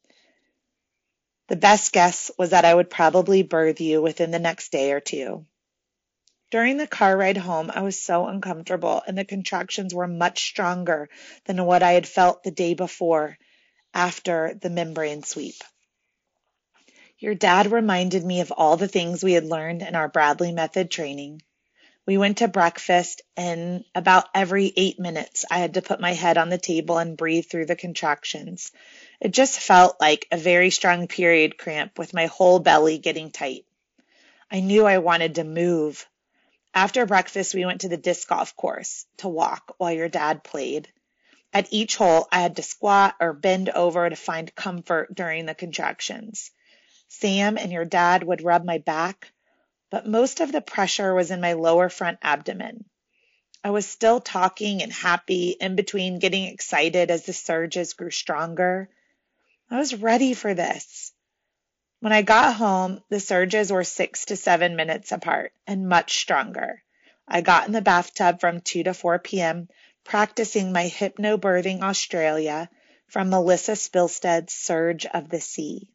The 1.47 1.55
best 1.55 1.91
guess 1.91 2.31
was 2.39 2.49
that 2.49 2.65
I 2.65 2.73
would 2.73 2.89
probably 2.89 3.43
birth 3.43 3.81
you 3.81 4.01
within 4.01 4.31
the 4.31 4.39
next 4.39 4.71
day 4.71 4.91
or 4.91 4.99
two. 4.99 5.45
During 6.49 6.77
the 6.77 6.87
car 6.87 7.15
ride 7.15 7.37
home, 7.37 7.69
I 7.73 7.81
was 7.81 8.01
so 8.01 8.25
uncomfortable, 8.25 9.03
and 9.05 9.15
the 9.15 9.25
contractions 9.25 9.93
were 9.93 10.07
much 10.07 10.43
stronger 10.47 11.09
than 11.45 11.65
what 11.65 11.83
I 11.83 11.91
had 11.91 12.07
felt 12.07 12.41
the 12.41 12.49
day 12.49 12.73
before 12.73 13.37
after 13.93 14.55
the 14.59 14.71
membrane 14.71 15.21
sweep. 15.21 15.55
Your 17.17 17.35
dad 17.35 17.71
reminded 17.71 18.25
me 18.25 18.41
of 18.41 18.51
all 18.51 18.77
the 18.77 18.87
things 18.87 19.23
we 19.23 19.33
had 19.33 19.45
learned 19.45 19.81
in 19.81 19.95
our 19.95 20.09
Bradley 20.09 20.51
method 20.51 20.91
training. 20.91 21.41
We 22.05 22.17
went 22.17 22.39
to 22.39 22.47
breakfast, 22.47 23.21
and 23.37 23.85
about 23.95 24.27
every 24.35 24.73
eight 24.75 24.99
minutes, 24.99 25.45
I 25.49 25.59
had 25.59 25.75
to 25.75 25.81
put 25.81 25.99
my 25.99 26.13
head 26.13 26.37
on 26.37 26.49
the 26.49 26.57
table 26.57 26.97
and 26.97 27.17
breathe 27.17 27.45
through 27.45 27.67
the 27.67 27.75
contractions. 27.75 28.71
It 29.19 29.31
just 29.31 29.59
felt 29.59 29.99
like 30.01 30.27
a 30.31 30.37
very 30.37 30.69
strong 30.69 31.07
period 31.07 31.57
cramp 31.57 31.97
with 31.97 32.13
my 32.13 32.25
whole 32.25 32.59
belly 32.59 32.97
getting 32.97 33.31
tight. 33.31 33.65
I 34.51 34.59
knew 34.59 34.85
I 34.85 34.97
wanted 34.97 35.35
to 35.35 35.43
move, 35.43 36.05
after 36.75 37.05
breakfast, 37.05 37.55
we 37.55 37.65
went 37.65 37.81
to 37.81 37.87
the 37.87 37.95
disc 37.95 38.27
golf 38.27 38.53
course 38.57 39.05
to 39.17 39.29
walk 39.29 39.75
while 39.77 39.93
your 39.93 40.09
dad 40.09 40.43
played. 40.43 40.91
At 41.53 41.71
each 41.71 41.95
hole, 41.95 42.27
I 42.33 42.41
had 42.41 42.57
to 42.57 42.63
squat 42.63 43.15
or 43.21 43.31
bend 43.31 43.69
over 43.69 44.09
to 44.09 44.15
find 44.17 44.53
comfort 44.53 45.15
during 45.15 45.45
the 45.45 45.55
contractions. 45.55 46.51
Sam 47.07 47.57
and 47.57 47.71
your 47.71 47.85
dad 47.85 48.23
would 48.23 48.43
rub 48.43 48.63
my 48.65 48.79
back, 48.79 49.31
but 49.89 50.07
most 50.07 50.39
of 50.39 50.51
the 50.51 50.61
pressure 50.61 51.13
was 51.13 51.31
in 51.31 51.41
my 51.41 51.53
lower 51.53 51.89
front 51.89 52.19
abdomen. 52.21 52.85
I 53.63 53.71
was 53.71 53.87
still 53.87 54.19
talking 54.19 54.83
and 54.83 54.93
happy 54.93 55.49
in 55.59 55.75
between 55.75 56.19
getting 56.19 56.45
excited 56.45 57.09
as 57.09 57.25
the 57.25 57.33
surges 57.33 57.93
grew 57.93 58.11
stronger. 58.11 58.89
I 59.71 59.77
was 59.77 59.95
ready 59.95 60.33
for 60.33 60.53
this. 60.53 61.13
When 61.99 62.13
I 62.13 62.21
got 62.21 62.55
home, 62.55 63.03
the 63.09 63.19
surges 63.19 63.71
were 63.71 63.83
six 63.83 64.25
to 64.25 64.35
seven 64.35 64.75
minutes 64.75 65.11
apart 65.11 65.53
and 65.65 65.89
much 65.89 66.19
stronger. 66.19 66.83
I 67.27 67.41
got 67.41 67.65
in 67.65 67.73
the 67.73 67.81
bathtub 67.81 68.39
from 68.39 68.61
2 68.61 68.83
to 68.83 68.93
4 68.93 69.17
p.m., 69.19 69.69
practicing 70.03 70.71
my 70.71 70.87
Hypnobirthing 70.87 71.81
Australia 71.81 72.69
from 73.07 73.29
Melissa 73.31 73.75
Spilsted's 73.75 74.53
Surge 74.53 75.07
of 75.07 75.29
the 75.29 75.41
Sea. 75.41 75.89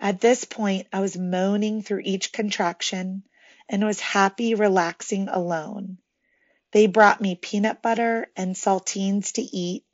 At 0.00 0.20
this 0.20 0.44
point, 0.44 0.86
I 0.92 1.00
was 1.00 1.16
moaning 1.16 1.82
through 1.82 2.02
each 2.04 2.32
contraction 2.32 3.22
and 3.68 3.84
was 3.84 4.00
happy 4.00 4.54
relaxing 4.54 5.28
alone. 5.28 5.98
They 6.72 6.86
brought 6.86 7.20
me 7.20 7.34
peanut 7.34 7.82
butter 7.82 8.28
and 8.34 8.56
saltines 8.56 9.32
to 9.32 9.42
eat. 9.42 9.84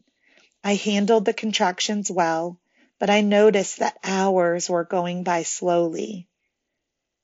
I 0.62 0.74
handled 0.74 1.24
the 1.24 1.34
contractions 1.34 2.10
well 2.10 2.60
but 2.98 3.10
I 3.10 3.20
noticed 3.20 3.78
that 3.78 3.98
hours 4.02 4.70
were 4.70 4.84
going 4.84 5.22
by 5.22 5.42
slowly. 5.42 6.28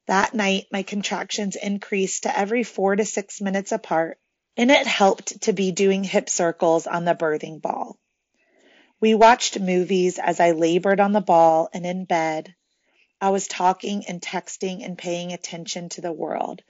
That 0.07 0.35
night, 0.35 0.67
my 0.71 0.83
contractions 0.83 1.57
increased 1.57 2.25
to 2.25 2.39
every 2.39 2.63
four 2.63 2.97
to 2.97 3.05
six 3.05 3.41
minutes 3.41 3.73
apart, 3.73 4.19
and 4.57 4.71
it 4.71 4.87
helped 4.87 5.43
to 5.43 5.53
be 5.53 5.73
doing 5.73 6.05
hip 6.05 6.29
circles 6.29 6.87
on 6.87 7.05
the 7.05 7.15
birthing 7.15 7.63
ball. 7.63 7.99
We 9.01 9.15
watched 9.15 9.59
movies 9.59 10.19
as 10.19 10.41
I 10.41 10.51
labored 10.51 11.01
on 11.01 11.13
the 11.13 11.21
ball 11.21 11.69
and 11.73 11.87
in 11.87 12.05
bed. 12.05 12.55
I 13.23 13.31
was 13.31 13.47
talking 13.47 14.05
and 14.09 14.21
texting 14.21 14.85
and 14.85 14.99
paying 14.99 15.33
attention 15.33 15.89
to 15.91 16.01
the 16.01 16.11
world, 16.11 16.61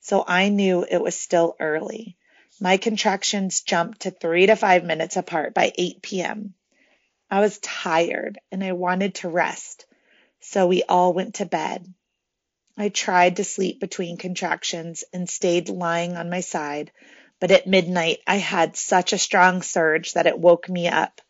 so 0.00 0.22
I 0.28 0.50
knew 0.50 0.84
it 0.84 1.00
was 1.00 1.18
still 1.18 1.56
early. 1.58 2.18
My 2.60 2.76
contractions 2.76 3.62
jumped 3.62 4.00
to 4.00 4.10
three 4.10 4.44
to 4.44 4.54
five 4.54 4.84
minutes 4.84 5.16
apart 5.16 5.54
by 5.54 5.72
8 5.74 6.02
p.m. 6.02 6.52
I 7.30 7.40
was 7.40 7.58
tired 7.60 8.38
and 8.50 8.62
I 8.62 8.72
wanted 8.72 9.14
to 9.16 9.30
rest, 9.30 9.86
so 10.38 10.66
we 10.66 10.82
all 10.82 11.14
went 11.14 11.36
to 11.36 11.46
bed. 11.46 11.90
I 12.76 12.90
tried 12.90 13.36
to 13.36 13.44
sleep 13.44 13.80
between 13.80 14.18
contractions 14.18 15.04
and 15.14 15.30
stayed 15.30 15.70
lying 15.70 16.18
on 16.18 16.28
my 16.28 16.40
side, 16.40 16.92
but 17.40 17.50
at 17.50 17.66
midnight 17.66 18.18
I 18.26 18.36
had 18.36 18.76
such 18.76 19.14
a 19.14 19.18
strong 19.18 19.62
surge 19.62 20.12
that 20.12 20.26
it 20.26 20.38
woke 20.38 20.68
me 20.68 20.88
up. 20.88 21.22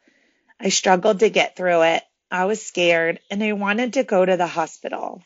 I 0.59 0.71
struggled 0.71 1.21
to 1.21 1.31
get 1.31 1.55
through 1.55 1.83
it. 1.83 2.03
I 2.33 2.47
was 2.47 2.64
scared 2.64 3.21
and 3.31 3.45
I 3.45 3.53
wanted 3.53 3.92
to 3.92 4.05
go 4.05 4.25
to 4.25 4.38
the 4.38 4.47
hospital. 4.47 5.23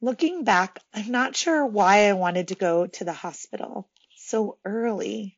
Looking 0.00 0.44
back, 0.44 0.78
I'm 0.94 1.10
not 1.10 1.34
sure 1.34 1.66
why 1.66 2.08
I 2.08 2.12
wanted 2.12 2.48
to 2.48 2.54
go 2.54 2.86
to 2.86 3.04
the 3.04 3.12
hospital 3.12 3.88
so 4.14 4.58
early. 4.64 5.36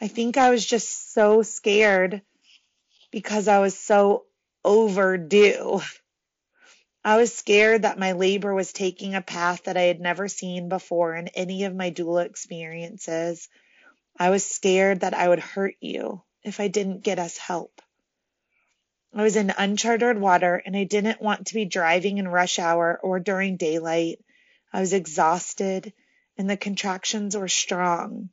I 0.00 0.06
think 0.06 0.36
I 0.36 0.50
was 0.50 0.64
just 0.64 1.12
so 1.12 1.42
scared 1.42 2.22
because 3.10 3.48
I 3.48 3.58
was 3.58 3.76
so 3.76 4.26
overdue. 4.64 5.80
I 7.02 7.16
was 7.16 7.34
scared 7.34 7.82
that 7.82 7.98
my 7.98 8.12
labor 8.12 8.54
was 8.54 8.72
taking 8.72 9.16
a 9.16 9.22
path 9.22 9.64
that 9.64 9.76
I 9.76 9.82
had 9.82 9.98
never 9.98 10.28
seen 10.28 10.68
before 10.68 11.16
in 11.16 11.26
any 11.34 11.64
of 11.64 11.74
my 11.74 11.90
doula 11.90 12.26
experiences. 12.26 13.48
I 14.16 14.30
was 14.30 14.46
scared 14.46 15.00
that 15.00 15.14
I 15.14 15.28
would 15.28 15.40
hurt 15.40 15.74
you 15.80 16.22
if 16.44 16.60
I 16.60 16.68
didn't 16.68 17.02
get 17.02 17.18
us 17.18 17.36
help. 17.36 17.82
I 19.16 19.22
was 19.22 19.36
in 19.36 19.50
uncharted 19.56 20.18
water 20.18 20.62
and 20.66 20.76
I 20.76 20.84
didn't 20.84 21.22
want 21.22 21.46
to 21.46 21.54
be 21.54 21.64
driving 21.64 22.18
in 22.18 22.28
rush 22.28 22.58
hour 22.58 23.00
or 23.02 23.18
during 23.18 23.56
daylight. 23.56 24.18
I 24.74 24.80
was 24.80 24.92
exhausted 24.92 25.94
and 26.36 26.50
the 26.50 26.58
contractions 26.58 27.34
were 27.34 27.48
strong. 27.48 28.28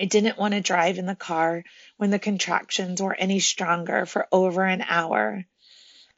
I 0.00 0.06
didn't 0.06 0.36
want 0.36 0.54
to 0.54 0.60
drive 0.60 0.98
in 0.98 1.06
the 1.06 1.14
car 1.14 1.62
when 1.96 2.10
the 2.10 2.18
contractions 2.18 3.00
were 3.00 3.14
any 3.14 3.38
stronger 3.38 4.04
for 4.04 4.26
over 4.32 4.64
an 4.64 4.82
hour. 4.82 5.44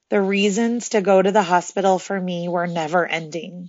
The 0.08 0.22
reasons 0.22 0.88
to 0.90 1.02
go 1.02 1.20
to 1.20 1.30
the 1.30 1.42
hospital 1.42 1.98
for 1.98 2.18
me 2.18 2.48
were 2.48 2.66
never 2.66 3.06
ending. 3.06 3.68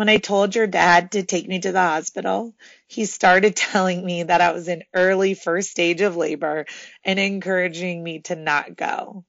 When 0.00 0.08
I 0.08 0.16
told 0.16 0.54
your 0.54 0.66
dad 0.66 1.12
to 1.12 1.24
take 1.24 1.46
me 1.46 1.58
to 1.58 1.72
the 1.72 1.78
hospital, 1.78 2.54
he 2.86 3.04
started 3.04 3.54
telling 3.70 4.02
me 4.02 4.22
that 4.22 4.40
I 4.40 4.52
was 4.52 4.66
in 4.66 4.82
early 4.94 5.34
first 5.34 5.70
stage 5.70 6.00
of 6.00 6.16
labor 6.16 6.64
and 7.04 7.18
encouraging 7.18 8.02
me 8.02 8.20
to 8.20 8.34
not 8.34 8.76
go. 8.76 9.26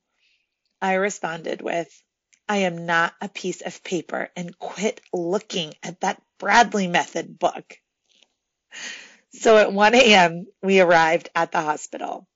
I 0.81 0.93
responded 0.93 1.61
with, 1.61 1.89
I 2.47 2.59
am 2.59 2.85
not 2.85 3.13
a 3.19 3.27
piece 3.27 3.59
of 3.59 3.83
paper 3.83 4.29
and 4.33 4.57
quit 4.57 5.01
looking 5.11 5.73
at 5.83 5.99
that 5.99 6.21
Bradley 6.37 6.87
method 6.87 7.37
book. 7.37 7.77
So 9.33 9.57
at 9.57 9.73
1 9.73 9.93
a.m., 9.93 10.47
we 10.63 10.79
arrived 10.79 11.31
at 11.35 11.51
the 11.51 11.59
hospital. 11.59 12.29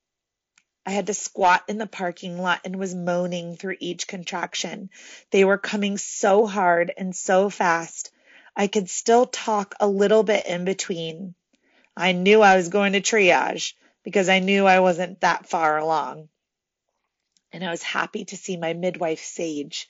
I 0.86 0.92
had 0.92 1.08
to 1.08 1.14
squat 1.14 1.64
in 1.70 1.78
the 1.78 1.88
parking 1.88 2.38
lot 2.38 2.60
and 2.66 2.76
was 2.76 2.94
moaning 2.94 3.56
through 3.56 3.78
each 3.80 4.08
contraction. 4.08 4.90
They 5.32 5.46
were 5.46 5.58
coming 5.58 5.98
so 5.98 6.46
hard 6.46 6.92
and 6.98 7.16
so 7.16 7.50
fast. 7.50 8.12
I 8.56 8.68
could 8.68 8.90
still 8.90 9.26
talk 9.26 9.76
a 9.80 9.88
little 9.88 10.24
bit 10.24 10.46
in 10.46 10.66
between. 10.66 11.36
I 11.96 12.14
knew 12.14 12.42
I 12.42 12.56
was 12.56 12.70
going 12.70 12.94
to 12.94 13.02
triage 13.02 13.74
because 14.04 14.30
I 14.30 14.40
knew 14.40 14.66
I 14.66 14.80
wasn't 14.80 15.22
that 15.22 15.48
far 15.48 15.78
along. 15.78 16.30
And 17.52 17.64
I 17.64 17.72
was 17.72 17.84
happy 17.84 18.26
to 18.26 18.38
see 18.38 18.58
my 18.58 18.74
midwife, 18.74 19.24
Sage, 19.24 19.90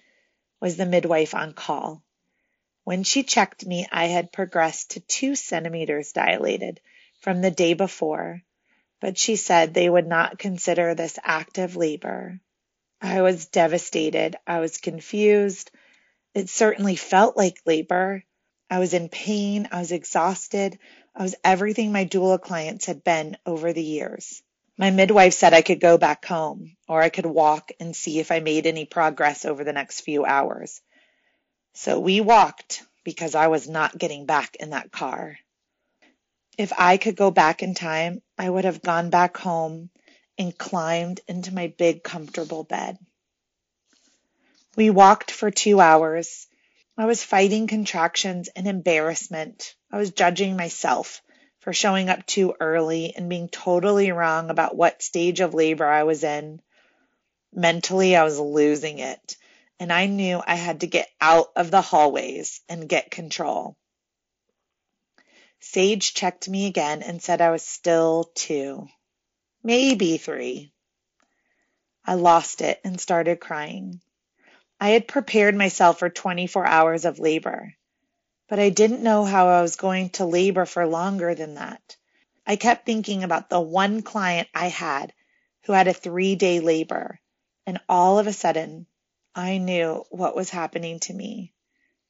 was 0.60 0.78
the 0.78 0.86
midwife 0.86 1.36
on 1.36 1.54
call. 1.54 2.04
When 2.84 3.04
she 3.04 3.24
checked 3.24 3.66
me, 3.66 3.88
I 3.92 4.06
had 4.06 4.32
progressed 4.32 4.92
to 4.92 5.00
two 5.00 5.36
centimeters 5.36 6.12
dilated 6.12 6.80
from 7.22 7.42
the 7.42 7.52
day 7.52 7.74
before, 7.74 8.44
but 9.00 9.18
she 9.18 9.36
said 9.36 9.74
they 9.74 9.90
would 9.90 10.08
not 10.08 10.38
consider 10.38 10.94
this 10.94 11.18
active 11.24 11.76
labor. 11.76 12.40
I 13.02 13.22
was 13.22 13.48
devastated. 13.48 14.36
I 14.46 14.60
was 14.60 14.78
confused. 14.78 15.72
It 16.34 16.50
certainly 16.50 16.96
felt 16.96 17.36
like 17.36 17.62
labor. 17.66 18.24
I 18.70 18.80
was 18.80 18.94
in 18.94 19.10
pain. 19.10 19.70
I 19.72 19.80
was 19.80 19.92
exhausted. 19.92 20.80
I 21.16 21.24
was 21.24 21.36
everything 21.44 21.92
my 21.92 22.06
doula 22.06 22.42
clients 22.42 22.86
had 22.86 23.04
been 23.04 23.38
over 23.46 23.74
the 23.74 23.84
years. 23.84 24.42
My 24.78 24.92
midwife 24.92 25.34
said 25.34 25.54
I 25.54 25.62
could 25.62 25.80
go 25.80 25.98
back 25.98 26.26
home 26.26 26.76
or 26.88 27.02
I 27.02 27.10
could 27.10 27.26
walk 27.26 27.72
and 27.80 27.96
see 27.96 28.20
if 28.20 28.32
I 28.32 28.40
made 28.40 28.66
any 28.66 28.86
progress 28.86 29.46
over 29.46 29.64
the 29.64 29.72
next 29.74 30.02
few 30.02 30.26
hours. 30.26 30.82
So 31.74 32.00
we 32.00 32.20
walked 32.22 32.84
because 33.04 33.36
I 33.36 33.48
was 33.48 33.70
not 33.70 33.98
getting 33.98 34.26
back 34.26 34.58
in 34.58 34.72
that 34.72 34.92
car. 34.92 35.38
If 36.58 36.74
I 36.78 36.98
could 36.98 37.16
go 37.16 37.32
back 37.32 37.64
in 37.64 37.74
time, 37.74 38.22
I 38.38 38.50
would 38.50 38.66
have 38.66 38.82
gone 38.82 39.10
back 39.10 39.38
home 39.38 39.90
and 40.38 40.58
climbed 40.58 41.22
into 41.28 41.54
my 41.54 41.68
big 41.68 42.04
comfortable 42.04 42.64
bed. 42.64 42.98
We 44.76 44.90
walked 44.90 45.32
for 45.32 45.52
two 45.52 45.80
hours. 45.80 46.48
I 46.98 47.06
was 47.06 47.24
fighting 47.24 47.68
contractions 47.68 48.48
and 48.56 48.68
embarrassment. 48.68 49.76
I 49.92 49.98
was 49.98 50.12
judging 50.12 50.56
myself 50.56 51.22
for 51.60 51.74
showing 51.74 52.10
up 52.10 52.26
too 52.26 52.56
early 52.60 53.14
and 53.16 53.28
being 53.28 53.50
totally 53.50 54.12
wrong 54.12 54.50
about 54.50 54.78
what 54.78 55.02
stage 55.02 55.42
of 55.42 55.54
labor 55.54 55.86
I 55.86 56.04
was 56.04 56.24
in. 56.24 56.62
Mentally, 57.52 58.16
I 58.16 58.24
was 58.24 58.40
losing 58.40 59.00
it, 59.00 59.36
and 59.78 59.92
I 59.92 60.06
knew 60.06 60.42
I 60.46 60.56
had 60.56 60.82
to 60.82 60.88
get 60.88 61.10
out 61.20 61.52
of 61.58 61.70
the 61.70 61.82
hallways 61.82 62.62
and 62.70 62.88
get 62.88 63.12
control. 63.12 63.76
Sage 65.60 66.14
checked 66.14 66.48
me 66.48 66.68
again 66.68 67.02
and 67.02 67.22
said 67.22 67.42
I 67.42 67.52
was 67.52 67.64
still 67.64 68.32
two, 68.36 68.88
maybe 69.64 70.18
three. 70.18 70.72
I 72.06 72.14
lost 72.14 72.62
it 72.62 72.80
and 72.86 73.02
started 73.02 73.42
crying. 73.42 74.00
I 74.80 74.90
had 74.90 75.08
prepared 75.08 75.56
myself 75.56 76.00
for 76.00 76.10
24 76.10 76.66
hours 76.66 77.06
of 77.06 77.20
labor, 77.20 77.74
but 78.50 78.60
I 78.60 78.70
didn't 78.70 79.04
know 79.04 79.24
how 79.24 79.48
I 79.48 79.62
was 79.62 79.78
going 79.78 80.10
to 80.12 80.26
labor 80.26 80.66
for 80.66 80.86
longer 80.86 81.34
than 81.34 81.56
that. 81.56 81.96
I 82.46 82.58
kept 82.58 82.86
thinking 82.86 83.24
about 83.24 83.50
the 83.50 83.60
one 83.60 84.02
client 84.02 84.50
I 84.54 84.68
had 84.68 85.14
who 85.64 85.74
had 85.74 85.88
a 85.88 85.94
three 85.94 86.36
day 86.36 86.60
labor, 86.60 87.20
and 87.66 87.80
all 87.90 88.20
of 88.20 88.28
a 88.28 88.34
sudden, 88.34 88.86
I 89.34 89.58
knew 89.58 90.06
what 90.10 90.36
was 90.36 90.50
happening 90.50 91.00
to 91.02 91.14
me. 91.14 91.54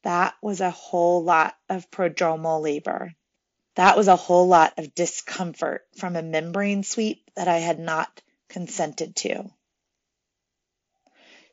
That 0.03 0.35
was 0.41 0.61
a 0.61 0.71
whole 0.71 1.23
lot 1.23 1.55
of 1.69 1.89
prodromal 1.89 2.61
labor. 2.61 3.13
That 3.75 3.97
was 3.97 4.07
a 4.07 4.15
whole 4.15 4.47
lot 4.47 4.73
of 4.77 4.95
discomfort 4.95 5.87
from 5.97 6.15
a 6.15 6.21
membrane 6.21 6.83
sweep 6.83 7.29
that 7.35 7.47
I 7.47 7.57
had 7.57 7.79
not 7.79 8.21
consented 8.49 9.15
to. 9.17 9.49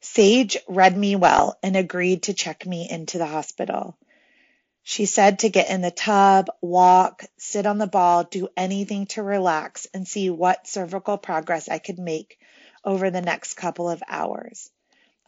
Sage 0.05 0.57
read 0.67 0.97
me 0.97 1.15
well 1.15 1.57
and 1.63 1.77
agreed 1.77 2.25
to 2.25 2.35
check 2.35 2.67
me 2.67 2.91
into 2.91 3.19
the 3.19 3.27
hospital. 3.27 3.97
She 4.83 5.07
said 5.07 5.39
to 5.39 5.49
get 5.49 5.71
in 5.71 5.81
the 5.81 5.93
tub, 5.93 6.51
walk, 6.61 7.25
sit 7.39 7.67
on 7.67 7.79
the 7.79 7.87
ball, 7.87 8.25
do 8.25 8.49
anything 8.57 9.07
to 9.07 9.23
relax 9.23 9.87
and 9.95 10.07
see 10.07 10.29
what 10.29 10.67
cervical 10.67 11.19
progress 11.19 11.69
I 11.69 11.79
could 11.79 12.01
make 12.01 12.41
over 12.85 13.11
the 13.11 13.21
next 13.21 13.55
couple 13.55 13.89
of 13.89 14.03
hours. 14.09 14.71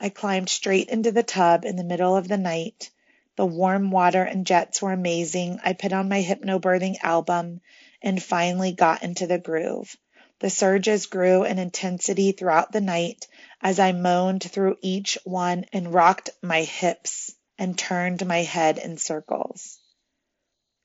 I 0.00 0.08
climbed 0.08 0.48
straight 0.48 0.88
into 0.88 1.12
the 1.12 1.22
tub 1.22 1.64
in 1.64 1.76
the 1.76 1.84
middle 1.84 2.16
of 2.16 2.26
the 2.26 2.37
night. 2.37 2.90
The 3.37 3.46
warm 3.46 3.92
water 3.92 4.24
and 4.24 4.44
jets 4.44 4.82
were 4.82 4.92
amazing. 4.92 5.60
I 5.64 5.74
put 5.74 5.92
on 5.92 6.08
my 6.08 6.20
hypnobirthing 6.20 6.96
album 7.00 7.60
and 8.02 8.20
finally 8.20 8.72
got 8.72 9.04
into 9.04 9.28
the 9.28 9.38
groove. 9.38 9.96
The 10.40 10.50
surges 10.50 11.06
grew 11.06 11.44
in 11.44 11.60
intensity 11.60 12.32
throughout 12.32 12.72
the 12.72 12.80
night 12.80 13.28
as 13.64 13.81
I 13.81 13.92
moaned 13.92 14.42
through 14.42 14.77
each 14.83 15.16
one 15.24 15.64
and 15.72 15.94
rocked 15.94 16.29
my 16.42 16.62
hips 16.64 17.35
and 17.59 17.79
turned 17.79 18.27
my 18.27 18.42
head 18.42 18.77
in 18.77 18.98
circles. 18.98 19.79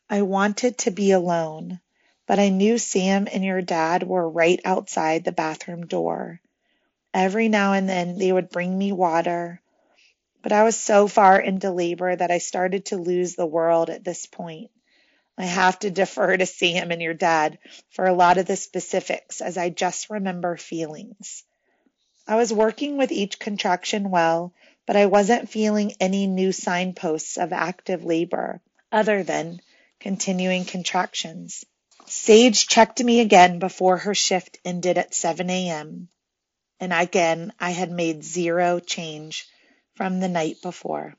I 0.10 0.22
wanted 0.22 0.78
to 0.80 0.92
be 0.92 1.12
alone, 1.12 1.82
but 2.26 2.40
I 2.40 2.48
knew 2.48 2.78
Sam 2.78 3.28
and 3.30 3.44
your 3.44 3.62
dad 3.62 4.04
were 4.04 4.30
right 4.30 4.62
outside 4.64 5.26
the 5.26 5.34
bathroom 5.34 5.88
door. 5.88 6.40
Every 7.14 7.50
now 7.50 7.74
and 7.74 7.90
then 7.90 8.18
they 8.18 8.32
would 8.32 8.50
bring 8.50 8.78
me 8.78 8.94
water, 8.94 9.62
but 10.42 10.54
I 10.54 10.64
was 10.64 10.80
so 10.80 11.10
far 11.10 11.38
into 11.38 11.72
labor 11.72 12.16
that 12.16 12.32
I 12.32 12.38
started 12.38 12.86
to 12.86 12.98
lose 12.98 13.36
the 13.36 13.46
world 13.46 13.90
at 13.90 14.06
this 14.06 14.26
point. 14.26 14.72
I 15.38 15.44
have 15.44 15.80
to 15.80 15.92
defer 15.92 16.38
to 16.38 16.46
Sam 16.46 16.92
and 16.92 17.02
your 17.02 17.14
dad 17.14 17.60
for 17.90 18.06
a 18.06 18.14
lot 18.14 18.38
of 18.38 18.46
the 18.46 18.56
specifics 18.56 19.42
as 19.42 19.58
I 19.58 19.70
just 19.70 20.10
remember 20.10 20.56
feelings. 20.56 21.44
I 22.30 22.36
was 22.36 22.54
working 22.54 22.96
with 22.96 23.12
each 23.12 23.40
contraction 23.40 24.12
well, 24.12 24.54
but 24.86 24.96
I 24.96 25.08
wasn't 25.08 25.50
feeling 25.50 25.96
any 26.00 26.28
new 26.28 26.52
signposts 26.52 27.40
of 27.40 27.52
active 27.52 28.04
labor 28.04 28.62
other 28.92 29.24
than 29.24 29.62
continuing 30.00 30.66
contractions. 30.66 31.66
Sage 32.06 32.68
checked 32.68 33.04
me 33.04 33.20
again 33.22 33.58
before 33.58 33.98
her 33.98 34.14
shift 34.14 34.60
ended 34.64 35.00
at 35.00 35.16
7 35.16 35.50
a.m. 35.50 36.08
And 36.80 36.94
again, 36.94 37.52
I 37.60 37.72
had 37.72 37.90
made 37.90 38.24
zero 38.24 38.80
change 38.80 39.48
from 39.96 40.20
the 40.20 40.30
night 40.30 40.62
before. 40.62 41.16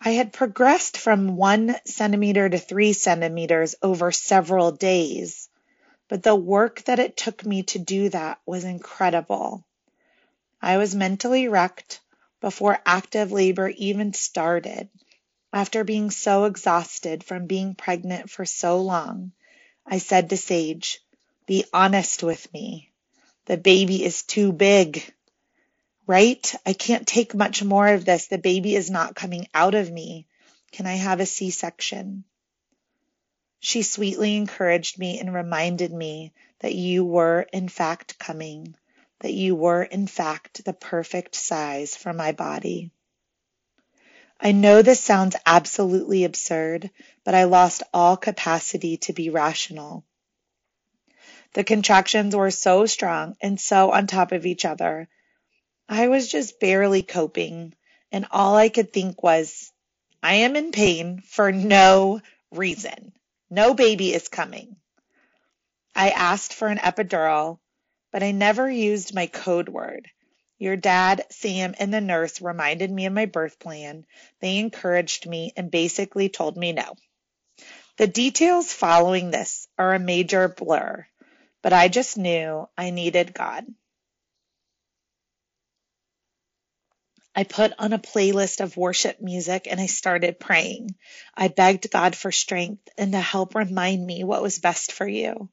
I 0.00 0.10
had 0.10 0.32
progressed 0.32 0.96
from 0.96 1.36
one 1.36 1.74
centimeter 1.86 2.48
to 2.48 2.58
three 2.58 2.92
centimeters 2.92 3.74
over 3.82 4.12
several 4.12 4.70
days, 4.70 5.48
but 6.06 6.22
the 6.22 6.36
work 6.36 6.84
that 6.84 7.00
it 7.00 7.16
took 7.16 7.44
me 7.44 7.64
to 7.64 7.80
do 7.80 8.10
that 8.10 8.38
was 8.46 8.62
incredible. 8.62 9.64
I 10.60 10.76
was 10.76 10.94
mentally 10.94 11.48
wrecked 11.48 12.00
before 12.40 12.80
active 12.84 13.32
labor 13.32 13.68
even 13.68 14.12
started. 14.12 14.88
After 15.52 15.84
being 15.84 16.10
so 16.10 16.44
exhausted 16.44 17.24
from 17.24 17.46
being 17.46 17.74
pregnant 17.74 18.30
for 18.30 18.44
so 18.44 18.80
long, 18.80 19.32
I 19.86 19.98
said 19.98 20.30
to 20.30 20.36
Sage, 20.36 21.00
Be 21.46 21.64
honest 21.72 22.22
with 22.22 22.52
me. 22.52 22.90
The 23.46 23.56
baby 23.56 24.04
is 24.04 24.22
too 24.22 24.52
big 24.52 25.14
right? 26.08 26.54
I 26.64 26.72
can't 26.72 27.06
take 27.06 27.34
much 27.34 27.62
more 27.62 27.86
of 27.86 28.04
this. 28.04 28.26
The 28.26 28.38
baby 28.38 28.74
is 28.74 28.90
not 28.90 29.14
coming 29.14 29.46
out 29.54 29.76
of 29.76 29.92
me. 29.92 30.26
Can 30.72 30.86
I 30.86 30.94
have 30.94 31.20
a 31.20 31.26
C 31.26 31.50
section? 31.50 32.24
She 33.60 33.82
sweetly 33.82 34.34
encouraged 34.34 34.98
me 34.98 35.20
and 35.20 35.32
reminded 35.32 35.92
me 35.92 36.32
that 36.60 36.74
you 36.74 37.04
were 37.04 37.46
in 37.52 37.68
fact 37.68 38.18
coming, 38.18 38.74
that 39.20 39.32
you 39.32 39.54
were 39.54 39.82
in 39.82 40.06
fact 40.06 40.64
the 40.64 40.72
perfect 40.72 41.34
size 41.34 41.96
for 41.96 42.12
my 42.12 42.32
body. 42.32 42.90
I 44.40 44.52
know 44.52 44.82
this 44.82 45.00
sounds 45.00 45.36
absolutely 45.44 46.24
absurd, 46.24 46.90
but 47.24 47.34
I 47.34 47.44
lost 47.44 47.82
all 47.92 48.16
capacity 48.16 48.96
to 48.98 49.12
be 49.12 49.30
rational. 49.30 50.04
The 51.54 51.64
contractions 51.64 52.36
were 52.36 52.50
so 52.50 52.86
strong 52.86 53.36
and 53.40 53.60
so 53.60 53.90
on 53.90 54.06
top 54.06 54.32
of 54.32 54.46
each 54.46 54.64
other 54.64 55.08
I 55.88 56.08
was 56.08 56.28
just 56.28 56.60
barely 56.60 57.02
coping, 57.02 57.74
and 58.12 58.26
all 58.30 58.56
I 58.56 58.68
could 58.68 58.92
think 58.92 59.22
was, 59.22 59.72
I 60.22 60.34
am 60.34 60.54
in 60.54 60.70
pain 60.70 61.22
for 61.22 61.50
no 61.50 62.20
reason. 62.50 63.12
No 63.48 63.72
baby 63.72 64.12
is 64.12 64.28
coming. 64.28 64.76
I 65.94 66.10
asked 66.10 66.52
for 66.52 66.68
an 66.68 66.76
epidural, 66.76 67.58
but 68.12 68.22
I 68.22 68.30
never 68.32 68.70
used 68.70 69.14
my 69.14 69.26
code 69.26 69.68
word. 69.68 70.10
Your 70.58 70.76
dad, 70.76 71.24
Sam, 71.30 71.74
and 71.78 71.92
the 71.94 72.00
nurse 72.00 72.40
reminded 72.40 72.90
me 72.90 73.06
of 73.06 73.12
my 73.12 73.26
birth 73.26 73.58
plan. 73.58 74.06
They 74.40 74.58
encouraged 74.58 75.26
me 75.26 75.52
and 75.56 75.70
basically 75.70 76.28
told 76.28 76.56
me 76.56 76.72
no. 76.72 76.94
The 77.96 78.06
details 78.06 78.72
following 78.72 79.30
this 79.30 79.68
are 79.78 79.94
a 79.94 79.98
major 79.98 80.48
blur, 80.48 81.06
but 81.62 81.72
I 81.72 81.88
just 81.88 82.16
knew 82.16 82.68
I 82.76 82.90
needed 82.90 83.34
God. 83.34 83.66
I 87.34 87.44
put 87.44 87.72
on 87.78 87.92
a 87.92 88.00
playlist 88.00 88.60
of 88.60 88.76
worship 88.76 89.20
music 89.20 89.68
and 89.70 89.80
I 89.80 89.86
started 89.86 90.40
praying. 90.40 90.96
I 91.36 91.46
begged 91.46 91.88
God 91.88 92.16
for 92.16 92.32
strength 92.32 92.88
and 92.98 93.12
to 93.12 93.20
help 93.20 93.54
remind 93.54 94.04
me 94.04 94.24
what 94.24 94.42
was 94.42 94.58
best 94.58 94.90
for 94.90 95.06
you. 95.06 95.48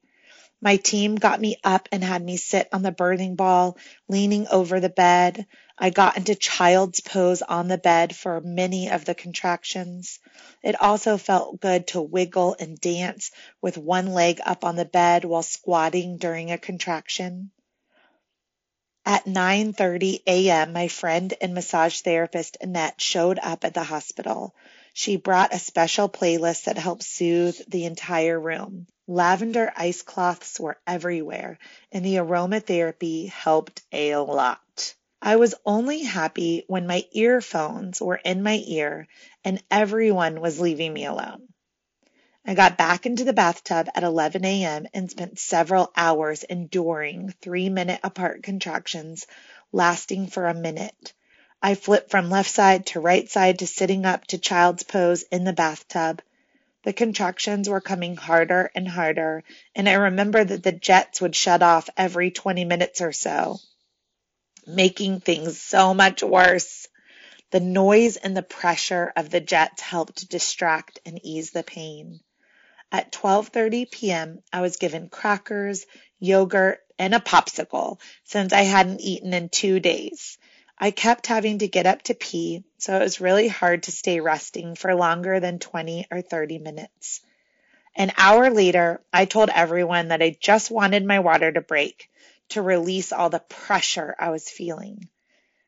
My 0.66 0.78
team 0.78 1.14
got 1.14 1.40
me 1.40 1.58
up 1.64 1.90
and 1.92 2.04
had 2.04 2.24
me 2.24 2.38
sit 2.38 2.68
on 2.74 2.82
the 2.82 2.92
birthing 2.92 3.36
ball, 3.36 3.78
leaning 4.08 4.48
over 4.48 4.80
the 4.80 4.90
bed. 4.90 5.46
I 5.78 5.92
got 5.92 6.18
into 6.18 6.34
child's 6.34 7.02
pose 7.02 7.44
on 7.44 7.68
the 7.68 7.78
bed 7.78 8.16
for 8.16 8.42
many 8.42 8.90
of 8.90 9.06
the 9.06 9.14
contractions. 9.14 10.18
It 10.64 10.82
also 10.82 11.20
felt 11.20 11.62
good 11.62 11.86
to 11.90 12.02
wiggle 12.02 12.56
and 12.60 12.80
dance 12.80 13.30
with 13.62 13.78
one 13.78 14.08
leg 14.08 14.42
up 14.44 14.66
on 14.66 14.76
the 14.76 14.86
bed 14.86 15.24
while 15.24 15.44
squatting 15.44 16.18
during 16.18 16.52
a 16.52 16.58
contraction. 16.58 17.52
At 19.06 19.26
9:30 19.26 20.24
a.m., 20.26 20.74
my 20.74 20.88
friend 20.88 21.32
and 21.42 21.54
massage 21.54 22.02
therapist 22.02 22.58
Annette 22.60 23.00
showed 23.00 23.38
up 23.38 23.66
at 23.66 23.76
the 23.76 23.84
hospital. 23.84 24.56
She 24.98 25.18
brought 25.18 25.54
a 25.54 25.60
special 25.60 26.08
playlist 26.08 26.64
that 26.64 26.78
helped 26.78 27.04
soothe 27.04 27.60
the 27.68 27.84
entire 27.84 28.40
room. 28.40 28.88
Lavender 29.08 29.74
ice 29.76 30.02
cloths 30.02 30.58
were 30.58 30.80
everywhere, 30.88 31.60
and 31.92 32.06
the 32.06 32.16
aromatherapy 32.16 33.28
helped 33.28 33.82
a 33.92 34.16
lot. 34.16 34.96
I 35.22 35.36
was 35.36 35.54
only 35.66 36.04
happy 36.04 36.64
when 36.68 36.88
my 36.88 37.04
earphones 37.12 38.00
were 38.00 38.22
in 38.24 38.42
my 38.42 38.64
ear 38.66 39.10
and 39.44 39.62
everyone 39.70 40.40
was 40.40 40.62
leaving 40.62 40.94
me 40.94 41.04
alone. 41.04 41.50
I 42.46 42.54
got 42.54 42.78
back 42.78 43.06
into 43.06 43.26
the 43.26 43.34
bathtub 43.34 43.90
at 43.96 44.04
11 44.04 44.46
a.m. 44.46 44.88
and 44.94 45.12
spent 45.12 45.40
several 45.40 45.92
hours 45.98 46.44
enduring 46.44 47.34
three 47.42 47.68
minute 47.68 48.00
apart 48.02 48.44
contractions 48.44 49.28
lasting 49.74 50.28
for 50.28 50.48
a 50.48 50.54
minute. 50.54 51.14
I 51.62 51.76
flipped 51.76 52.12
from 52.12 52.30
left 52.30 52.52
side 52.52 52.86
to 52.88 53.00
right 53.00 53.30
side 53.30 53.60
to 53.60 53.68
sitting 53.68 54.06
up 54.06 54.28
to 54.28 54.38
child's 54.38 54.84
pose 54.84 55.24
in 55.24 55.44
the 55.44 55.54
bathtub. 55.54 56.22
The 56.84 56.94
contractions 56.94 57.68
were 57.68 57.82
coming 57.82 58.16
harder 58.16 58.70
and 58.76 58.88
harder, 58.88 59.44
and 59.74 59.90
I 59.90 59.94
remember 59.94 60.44
that 60.44 60.62
the 60.62 60.72
jets 60.72 61.20
would 61.20 61.36
shut 61.36 61.64
off 61.64 61.90
every 61.98 62.30
20 62.30 62.66
minutes 62.66 63.02
or 63.02 63.12
so, 63.12 63.60
making 64.68 65.22
things 65.22 65.60
so 65.60 65.94
much 65.96 66.22
worse. 66.22 66.88
The 67.52 67.60
noise 67.60 68.18
and 68.18 68.36
the 68.38 68.44
pressure 68.44 69.12
of 69.16 69.30
the 69.30 69.40
jets 69.40 69.82
helped 69.82 70.30
distract 70.30 71.00
and 71.06 71.20
ease 71.24 71.52
the 71.52 71.64
pain. 71.64 72.20
At 72.92 73.12
12:30 73.12 73.90
p.m., 73.90 74.44
I 74.54 74.62
was 74.62 74.78
given 74.78 75.10
crackers, 75.10 75.86
yogurt, 76.20 76.80
and 77.00 77.16
a 77.16 77.20
popsicle 77.20 78.00
since 78.24 78.54
I 78.54 78.62
hadn't 78.62 79.02
eaten 79.02 79.34
in 79.34 79.50
2 79.50 79.80
days. 79.80 80.38
I 80.78 80.92
kept 80.92 81.28
having 81.28 81.60
to 81.60 81.68
get 81.68 81.86
up 81.86 82.02
to 82.04 82.14
pee, 82.14 82.64
so 82.78 82.96
it 82.98 83.02
was 83.02 83.22
really 83.22 83.48
hard 83.48 83.84
to 83.84 83.92
stay 83.92 84.20
resting 84.20 84.76
for 84.76 84.94
longer 84.94 85.40
than 85.40 85.60
20 85.60 86.08
or 86.12 86.22
30 86.22 86.60
minutes. 86.60 87.22
An 87.96 88.12
hour 88.18 88.50
later, 88.50 89.02
I 89.14 89.26
told 89.26 89.50
everyone 89.50 90.10
that 90.10 90.22
I 90.22 90.36
just 90.40 90.70
wanted 90.70 91.06
my 91.06 91.20
water 91.20 91.50
to 91.52 91.62
break 91.62 92.10
to 92.50 92.62
release 92.62 93.14
all 93.14 93.30
the 93.30 93.40
pressure 93.40 94.16
I 94.20 94.32
was 94.32 94.50
feeling. 94.50 95.08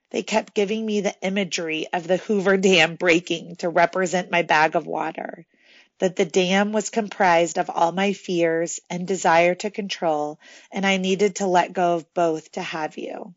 They 0.09 0.23
kept 0.23 0.53
giving 0.53 0.85
me 0.85 1.01
the 1.01 1.15
imagery 1.21 1.87
of 1.93 2.07
the 2.07 2.17
Hoover 2.17 2.57
Dam 2.57 2.95
breaking 2.95 3.57
to 3.57 3.69
represent 3.69 4.29
my 4.29 4.41
bag 4.41 4.75
of 4.75 4.87
water 4.87 5.45
that 5.99 6.15
the 6.15 6.25
dam 6.25 6.73
was 6.73 6.89
comprised 6.89 7.57
of 7.57 7.69
all 7.69 7.91
my 7.91 8.13
fears 8.13 8.79
and 8.89 9.07
desire 9.07 9.55
to 9.55 9.71
control, 9.71 10.39
and 10.71 10.85
I 10.85 10.97
needed 10.97 11.37
to 11.37 11.47
let 11.47 11.73
go 11.73 11.95
of 11.95 12.13
both 12.13 12.51
to 12.53 12.61
have 12.61 12.97
you. 12.97 13.33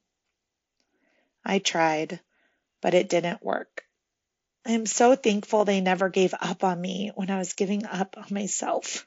I 1.51 1.59
tried, 1.59 2.21
but 2.81 2.95
it 2.95 3.09
didn't 3.09 3.43
work. 3.45 3.83
I 4.65 4.71
am 4.71 4.87
so 4.87 5.17
thankful 5.17 5.65
they 5.65 5.81
never 5.81 6.09
gave 6.09 6.33
up 6.41 6.63
on 6.63 6.81
me 6.81 7.11
when 7.17 7.29
I 7.29 7.39
was 7.39 7.55
giving 7.55 7.85
up 7.87 8.17
on 8.17 8.27
myself. 8.31 9.05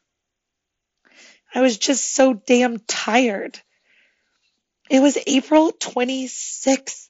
I 1.55 1.61
was 1.61 1.77
just 1.77 2.13
so 2.13 2.33
damn 2.33 2.79
tired. 2.79 3.57
It 4.89 4.99
was 4.99 5.17
April 5.25 5.71
26th. 5.71 7.07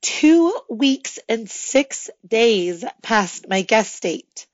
Two 0.00 0.52
weeks 0.68 1.20
and 1.28 1.48
six 1.48 2.10
days 2.26 2.84
past 3.00 3.48
my 3.48 3.62
guest 3.62 4.02
date. 4.02 4.48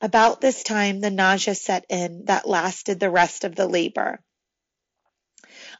About 0.00 0.40
this 0.40 0.62
time, 0.62 1.00
the 1.00 1.10
nausea 1.10 1.56
set 1.56 1.86
in 1.88 2.26
that 2.26 2.48
lasted 2.48 3.00
the 3.00 3.10
rest 3.10 3.42
of 3.42 3.56
the 3.56 3.66
labor. 3.66 4.20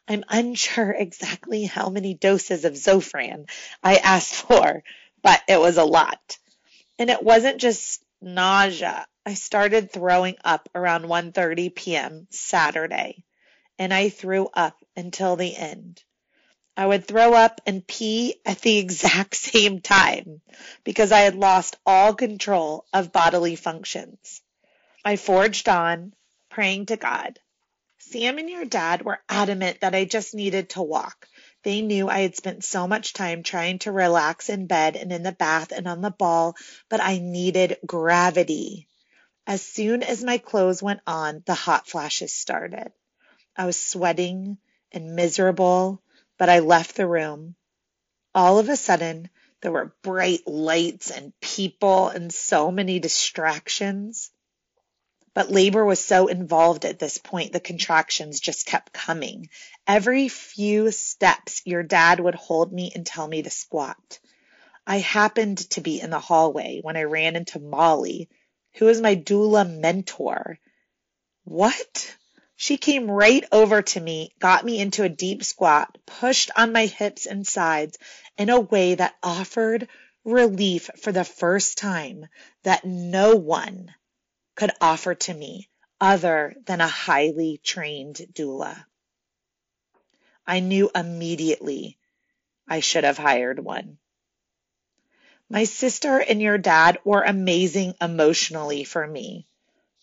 I'm 0.07 0.23
unsure 0.29 0.91
exactly 0.91 1.65
how 1.65 1.89
many 1.89 2.13
doses 2.13 2.65
of 2.65 2.73
Zofran 2.73 3.49
I 3.83 3.97
asked 3.97 4.35
for, 4.47 4.83
but 5.21 5.41
it 5.47 5.59
was 5.59 5.77
a 5.77 5.83
lot. 5.83 6.37
And 6.97 7.09
it 7.09 7.21
wasn't 7.21 7.59
just 7.59 8.03
nausea. 8.21 9.05
I 9.25 9.33
started 9.33 9.91
throwing 9.91 10.35
up 10.43 10.69
around 10.73 11.03
1:30 11.05 11.75
p.m. 11.75 12.27
Saturday, 12.29 13.23
and 13.77 13.93
I 13.93 14.09
threw 14.09 14.47
up 14.53 14.77
until 14.95 15.35
the 15.35 15.55
end. 15.55 16.01
I 16.77 16.85
would 16.85 17.07
throw 17.07 17.33
up 17.33 17.59
and 17.65 17.85
pee 17.85 18.39
at 18.45 18.61
the 18.61 18.77
exact 18.83 19.35
same 19.35 19.81
time 19.81 20.41
because 20.83 21.11
I 21.11 21.21
had 21.21 21.35
lost 21.35 21.75
all 21.85 22.13
control 22.13 22.85
of 22.93 23.11
bodily 23.11 23.55
functions. 23.55 24.41
I 25.03 25.15
forged 25.15 25.67
on, 25.67 26.13
praying 26.49 26.87
to 26.87 26.97
God. 26.97 27.39
Sam 27.99 28.37
and 28.37 28.49
your 28.49 28.65
dad 28.65 29.03
were 29.03 29.21
adamant 29.29 29.81
that 29.81 29.95
I 29.95 30.05
just 30.05 30.33
needed 30.33 30.69
to 30.71 30.81
walk. 30.81 31.27
They 31.63 31.81
knew 31.81 32.09
I 32.09 32.19
had 32.19 32.35
spent 32.35 32.63
so 32.63 32.87
much 32.87 33.13
time 33.13 33.43
trying 33.43 33.79
to 33.79 33.91
relax 33.91 34.49
in 34.49 34.67
bed 34.67 34.95
and 34.95 35.11
in 35.11 35.23
the 35.23 35.31
bath 35.31 35.71
and 35.71 35.87
on 35.87 36.01
the 36.01 36.11
ball, 36.11 36.55
but 36.89 37.01
I 37.01 37.19
needed 37.19 37.77
gravity. 37.85 38.87
As 39.45 39.61
soon 39.61 40.03
as 40.03 40.23
my 40.23 40.37
clothes 40.37 40.81
went 40.83 41.01
on, 41.07 41.43
the 41.45 41.53
hot 41.53 41.87
flashes 41.87 42.33
started. 42.33 42.91
I 43.55 43.65
was 43.65 43.79
sweating 43.79 44.57
and 44.91 45.15
miserable 45.15 46.01
but 46.37 46.49
I 46.49 46.59
left 46.59 46.95
the 46.95 47.07
room. 47.07 47.55
All 48.33 48.59
of 48.59 48.69
a 48.69 48.75
sudden, 48.75 49.29
there 49.61 49.71
were 49.71 49.95
bright 50.03 50.47
lights 50.47 51.09
and 51.09 51.33
people 51.39 52.09
and 52.09 52.31
so 52.31 52.71
many 52.71 52.99
distractions. 52.99 54.31
But 55.37 55.51
labor 55.51 55.85
was 55.85 56.03
so 56.03 56.25
involved 56.25 56.83
at 56.83 56.97
this 56.97 57.19
point, 57.19 57.53
the 57.53 57.59
contractions 57.59 58.39
just 58.39 58.65
kept 58.65 58.91
coming. 58.91 59.49
Every 59.85 60.29
few 60.29 60.89
steps, 60.89 61.61
your 61.63 61.83
dad 61.83 62.19
would 62.19 62.33
hold 62.33 62.73
me 62.73 62.91
and 62.95 63.05
tell 63.05 63.27
me 63.27 63.43
to 63.43 63.51
squat. 63.51 64.17
I 64.87 64.97
happened 64.97 65.59
to 65.69 65.81
be 65.81 66.01
in 66.01 66.09
the 66.09 66.19
hallway 66.19 66.79
when 66.81 66.97
I 66.97 67.03
ran 67.03 67.35
into 67.35 67.59
Molly, 67.59 68.29
who 68.77 68.87
is 68.87 68.99
my 68.99 69.15
doula 69.15 69.63
mentor. 69.63 70.57
What? 71.43 72.15
She 72.55 72.77
came 72.77 73.11
right 73.11 73.43
over 73.51 73.83
to 73.83 73.99
me, 73.99 74.33
got 74.39 74.65
me 74.65 74.79
into 74.79 75.03
a 75.03 75.09
deep 75.23 75.43
squat, 75.43 75.99
pushed 76.07 76.49
on 76.55 76.71
my 76.71 76.87
hips 76.87 77.27
and 77.27 77.45
sides 77.45 77.99
in 78.39 78.49
a 78.49 78.59
way 78.59 78.95
that 78.95 79.15
offered 79.21 79.87
relief 80.25 80.89
for 80.99 81.11
the 81.11 81.23
first 81.23 81.77
time 81.77 82.25
that 82.63 82.85
no 82.85 83.35
one 83.35 83.93
could 84.57 84.71
offer 84.81 85.15
to 85.15 85.33
me 85.33 85.69
other 86.01 86.53
than 86.65 86.81
a 86.81 86.87
highly 86.87 87.61
trained 87.63 88.17
doula. 88.33 88.85
I 90.45 90.59
knew 90.59 90.91
immediately 90.93 91.97
I 92.67 92.81
should 92.81 93.05
have 93.05 93.17
hired 93.17 93.59
one. 93.59 93.99
My 95.49 95.63
sister 95.63 96.19
and 96.19 96.41
your 96.41 96.57
dad 96.57 96.99
were 97.05 97.23
amazing 97.23 97.95
emotionally 98.01 98.83
for 98.83 99.07
me 99.07 99.47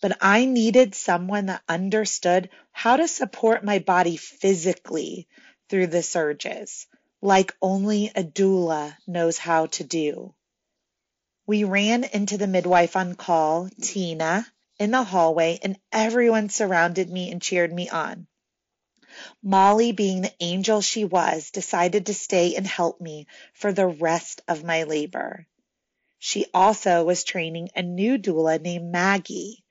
but 0.01 0.17
I 0.21 0.45
needed 0.45 0.93
someone 0.93 1.47
that 1.47 1.63
understood 1.67 2.49
how 2.71 2.97
to 2.97 3.07
support 3.07 3.63
my 3.63 3.79
body 3.79 4.17
physically 4.17 5.27
through 5.69 5.87
the 5.87 6.03
surges, 6.03 6.85
like 7.21 7.55
only 7.61 8.11
a 8.15 8.23
doula 8.23 8.95
knows 9.07 9.37
how 9.39 9.65
to 9.67 9.83
do. 9.83 10.35
We 11.47 11.63
ran 11.63 12.03
into 12.03 12.37
the 12.37 12.47
midwife 12.47 12.95
on 12.95 13.15
call, 13.15 13.69
Tina, 13.79 14.47
in 14.79 14.91
the 14.91 15.03
hallway, 15.03 15.59
and 15.61 15.79
everyone 15.91 16.49
surrounded 16.49 17.09
me 17.09 17.31
and 17.31 17.41
cheered 17.41 17.71
me 17.71 17.87
on. 17.87 18.25
Molly, 19.43 19.91
being 19.91 20.21
the 20.21 20.33
angel 20.39 20.81
she 20.81 21.05
was, 21.05 21.51
decided 21.51 22.07
to 22.07 22.13
stay 22.13 22.55
and 22.55 22.65
help 22.65 22.99
me 22.99 23.27
for 23.53 23.71
the 23.71 23.87
rest 23.87 24.41
of 24.47 24.63
my 24.63 24.83
labor. 24.83 25.45
She 26.17 26.47
also 26.53 27.03
was 27.03 27.23
training 27.23 27.69
a 27.75 27.83
new 27.83 28.17
doula 28.17 28.59
named 28.59 28.91
Maggie. 28.91 29.63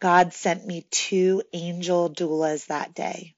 God 0.00 0.34
sent 0.34 0.66
me 0.66 0.84
two 0.90 1.42
angel 1.52 2.10
doulas 2.10 2.66
that 2.66 2.92
day. 2.92 3.36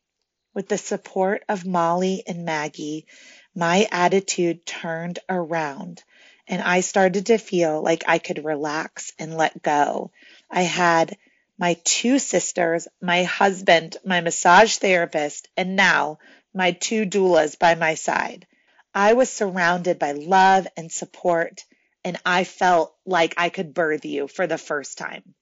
With 0.55 0.69
the 0.69 0.79
support 0.79 1.45
of 1.49 1.67
Molly 1.67 2.23
and 2.27 2.47
Maggie, 2.47 3.07
my 3.55 3.87
attitude 3.93 4.65
turned 4.65 5.19
around 5.29 6.03
and 6.49 6.63
I 6.63 6.81
started 6.81 7.27
to 7.27 7.39
feel 7.39 7.83
like 7.83 8.05
I 8.07 8.19
could 8.19 8.45
relax 8.45 9.13
and 9.19 9.37
let 9.37 9.63
go. 9.63 10.13
I 10.51 10.63
had 10.63 11.17
my 11.59 11.75
two 11.85 12.19
sisters, 12.19 12.87
my 13.01 13.25
husband, 13.25 13.97
my 14.05 14.21
massage 14.21 14.77
therapist, 14.77 15.49
and 15.57 15.75
now 15.77 16.19
my 16.55 16.73
two 16.73 17.07
doulas 17.07 17.59
by 17.59 17.75
my 17.75 17.95
side. 17.95 18.47
I 18.95 19.15
was 19.15 19.31
surrounded 19.31 19.99
by 19.99 20.13
love 20.13 20.67
and 20.77 20.91
support, 20.91 21.65
and 22.05 22.19
I 22.25 22.45
felt 22.45 22.95
like 23.05 23.35
I 23.37 23.49
could 23.49 23.75
birth 23.75 24.05
you 24.05 24.29
for 24.29 24.47
the 24.47 24.59
first 24.59 24.99
time. 24.99 25.35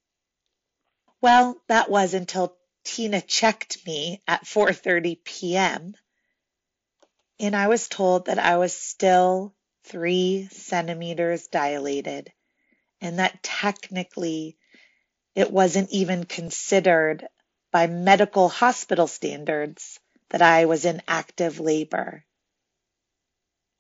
Well, 1.21 1.61
that 1.69 1.91
was 1.91 2.15
until 2.15 2.57
Tina 2.85 3.21
checked 3.21 3.87
me 3.87 4.23
at 4.29 4.45
4:30 4.45 5.25
p.m. 5.25 5.95
and 7.41 7.57
I 7.57 7.69
was 7.69 7.89
told 7.89 8.27
that 8.27 8.39
I 8.39 8.59
was 8.59 8.73
still 8.77 9.55
3 9.85 10.49
centimeters 10.51 11.49
dilated 11.49 12.33
and 13.01 13.19
that 13.19 13.43
technically 13.43 14.57
it 15.35 15.51
wasn't 15.51 15.91
even 15.91 16.25
considered 16.25 17.27
by 17.73 17.87
medical 17.87 18.49
hospital 18.49 19.07
standards 19.07 19.99
that 20.31 20.43
I 20.43 20.67
was 20.67 20.85
in 20.85 21.03
active 21.09 21.61
labor. 21.61 22.25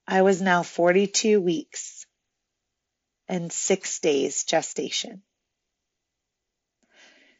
I 0.06 0.22
was 0.22 0.42
now 0.42 0.62
42 0.62 1.40
weeks 1.40 2.06
and 3.28 3.52
six 3.52 4.00
days 4.00 4.44
gestation. 4.44 5.22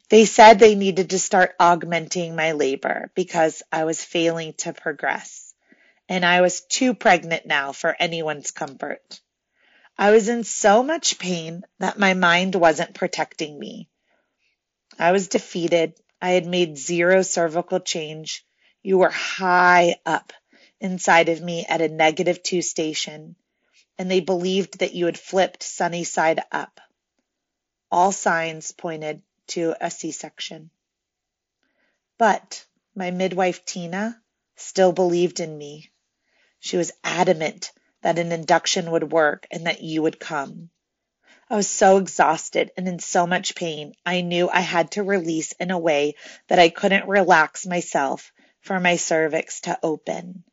They 0.09 0.25
said 0.25 0.59
they 0.59 0.75
needed 0.75 1.11
to 1.11 1.19
start 1.19 1.55
augmenting 1.59 2.35
my 2.35 2.53
labor 2.53 3.11
because 3.15 3.63
I 3.71 3.85
was 3.85 4.03
failing 4.03 4.53
to 4.59 4.73
progress, 4.73 5.44
and 6.07 6.25
I 6.25 6.41
was 6.41 6.61
too 6.61 6.93
pregnant 6.93 7.45
now 7.45 7.71
for 7.71 7.95
anyone's 7.99 8.51
comfort. 8.51 9.19
I 9.97 10.11
was 10.11 10.27
in 10.27 10.43
so 10.43 10.83
much 10.83 11.19
pain 11.19 11.63
that 11.79 11.97
my 11.97 12.13
mind 12.13 12.53
wasn't 12.55 12.93
protecting 12.93 13.57
me. 13.57 13.89
I 14.99 15.11
was 15.11 15.27
defeated. 15.27 15.93
I 16.21 16.31
had 16.31 16.45
made 16.45 16.77
zero 16.77 17.21
cervical 17.21 17.79
change. 17.79 18.45
You 18.83 18.97
were 18.97 19.09
high 19.09 19.95
up 20.05 20.33
inside 20.79 21.29
of 21.29 21.41
me 21.41 21.65
at 21.65 21.81
a 21.81 21.87
negative 21.87 22.43
two 22.43 22.61
station, 22.61 23.35
and 23.97 24.11
they 24.11 24.19
believed 24.19 24.79
that 24.79 24.93
you 24.93 25.05
had 25.05 25.17
flipped 25.17 25.63
sunny 25.63 26.03
side 26.03 26.41
up. 26.51 26.79
All 27.91 28.11
signs 28.11 28.71
pointed 28.71 29.21
to 29.47 29.75
a 29.79 29.89
C 29.89 30.11
section. 30.11 30.69
But 32.17 32.65
my 32.95 33.11
midwife, 33.11 33.65
Tina, 33.65 34.21
still 34.55 34.91
believed 34.91 35.39
in 35.39 35.57
me. 35.57 35.91
She 36.65 36.77
was 36.77 36.91
adamant 37.03 37.71
that 38.01 38.17
an 38.17 38.31
induction 38.31 38.89
would 38.89 39.11
work 39.11 39.45
and 39.51 39.67
that 39.67 39.83
you 39.83 40.01
would 40.01 40.19
come. 40.19 40.71
I 41.47 41.57
was 41.57 41.67
so 41.67 41.97
exhausted 41.97 42.71
and 42.75 42.87
in 42.87 42.97
so 42.97 43.27
much 43.27 43.53
pain, 43.53 43.93
I 44.03 44.21
knew 44.21 44.49
I 44.49 44.61
had 44.61 44.89
to 44.93 45.03
release 45.03 45.51
in 45.59 45.69
a 45.69 45.77
way 45.77 46.15
that 46.47 46.57
I 46.57 46.69
couldn't 46.69 47.07
relax 47.07 47.67
myself 47.67 48.33
for 48.61 48.79
my 48.79 48.95
cervix 48.95 49.61
to 49.61 49.77
open. 49.83 50.43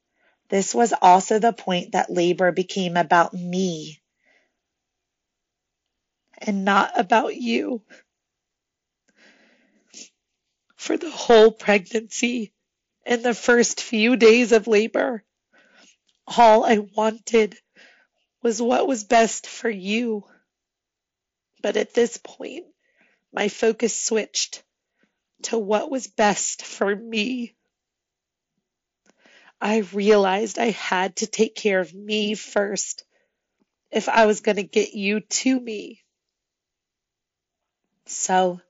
This 0.51 0.75
was 0.75 0.93
also 1.01 1.39
the 1.39 1.55
point 1.55 1.93
that 1.93 2.13
labor 2.13 2.53
became 2.53 2.99
about 2.99 3.33
me 3.33 4.03
and 6.37 6.63
not 6.67 7.01
about 7.01 7.37
you. 7.37 7.81
For 10.77 10.99
the 10.99 11.11
whole 11.11 11.53
pregnancy 11.53 12.53
and 13.07 13.23
the 13.23 13.33
first 13.33 13.81
few 13.81 14.17
days 14.17 14.53
of 14.53 14.67
labor, 14.67 15.25
all 16.27 16.65
I 16.65 16.79
wanted 16.79 17.57
was 18.43 18.61
what 18.61 18.87
was 18.87 19.05
best 19.05 19.47
for 19.47 19.71
you. 19.71 20.25
But 21.63 21.77
at 21.77 21.95
this 21.95 22.19
point, 22.19 22.67
my 23.33 23.49
focus 23.49 23.97
switched 23.97 24.63
to 25.43 25.59
what 25.59 25.91
was 25.91 26.07
best 26.07 26.65
for 26.65 26.95
me. 26.95 27.55
I 29.61 29.79
realized 29.79 30.59
I 30.59 30.71
had 30.71 31.17
to 31.17 31.27
take 31.27 31.55
care 31.55 31.81
of 31.81 31.95
me 31.95 32.35
first 32.35 33.05
if 33.91 34.09
I 34.09 34.27
was 34.27 34.41
going 34.41 34.57
to 34.57 34.63
get 34.65 34.93
you 34.95 35.21
to 35.21 35.61
me. 35.61 36.03
So 38.07 38.61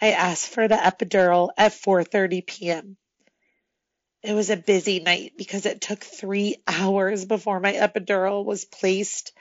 I 0.00 0.12
asked 0.12 0.48
for 0.48 0.68
the 0.68 0.76
epidural 0.76 1.50
at 1.56 1.72
4:30 1.72 2.46
p.m. 2.46 2.96
It 4.26 4.34
was 4.34 4.50
a 4.50 4.56
busy 4.56 4.98
night 4.98 5.34
because 5.38 5.66
it 5.66 5.80
took 5.80 6.02
3 6.02 6.56
hours 6.66 7.24
before 7.24 7.60
my 7.60 7.74
epidural 7.74 8.44
was 8.44 8.64
placed 8.64 9.32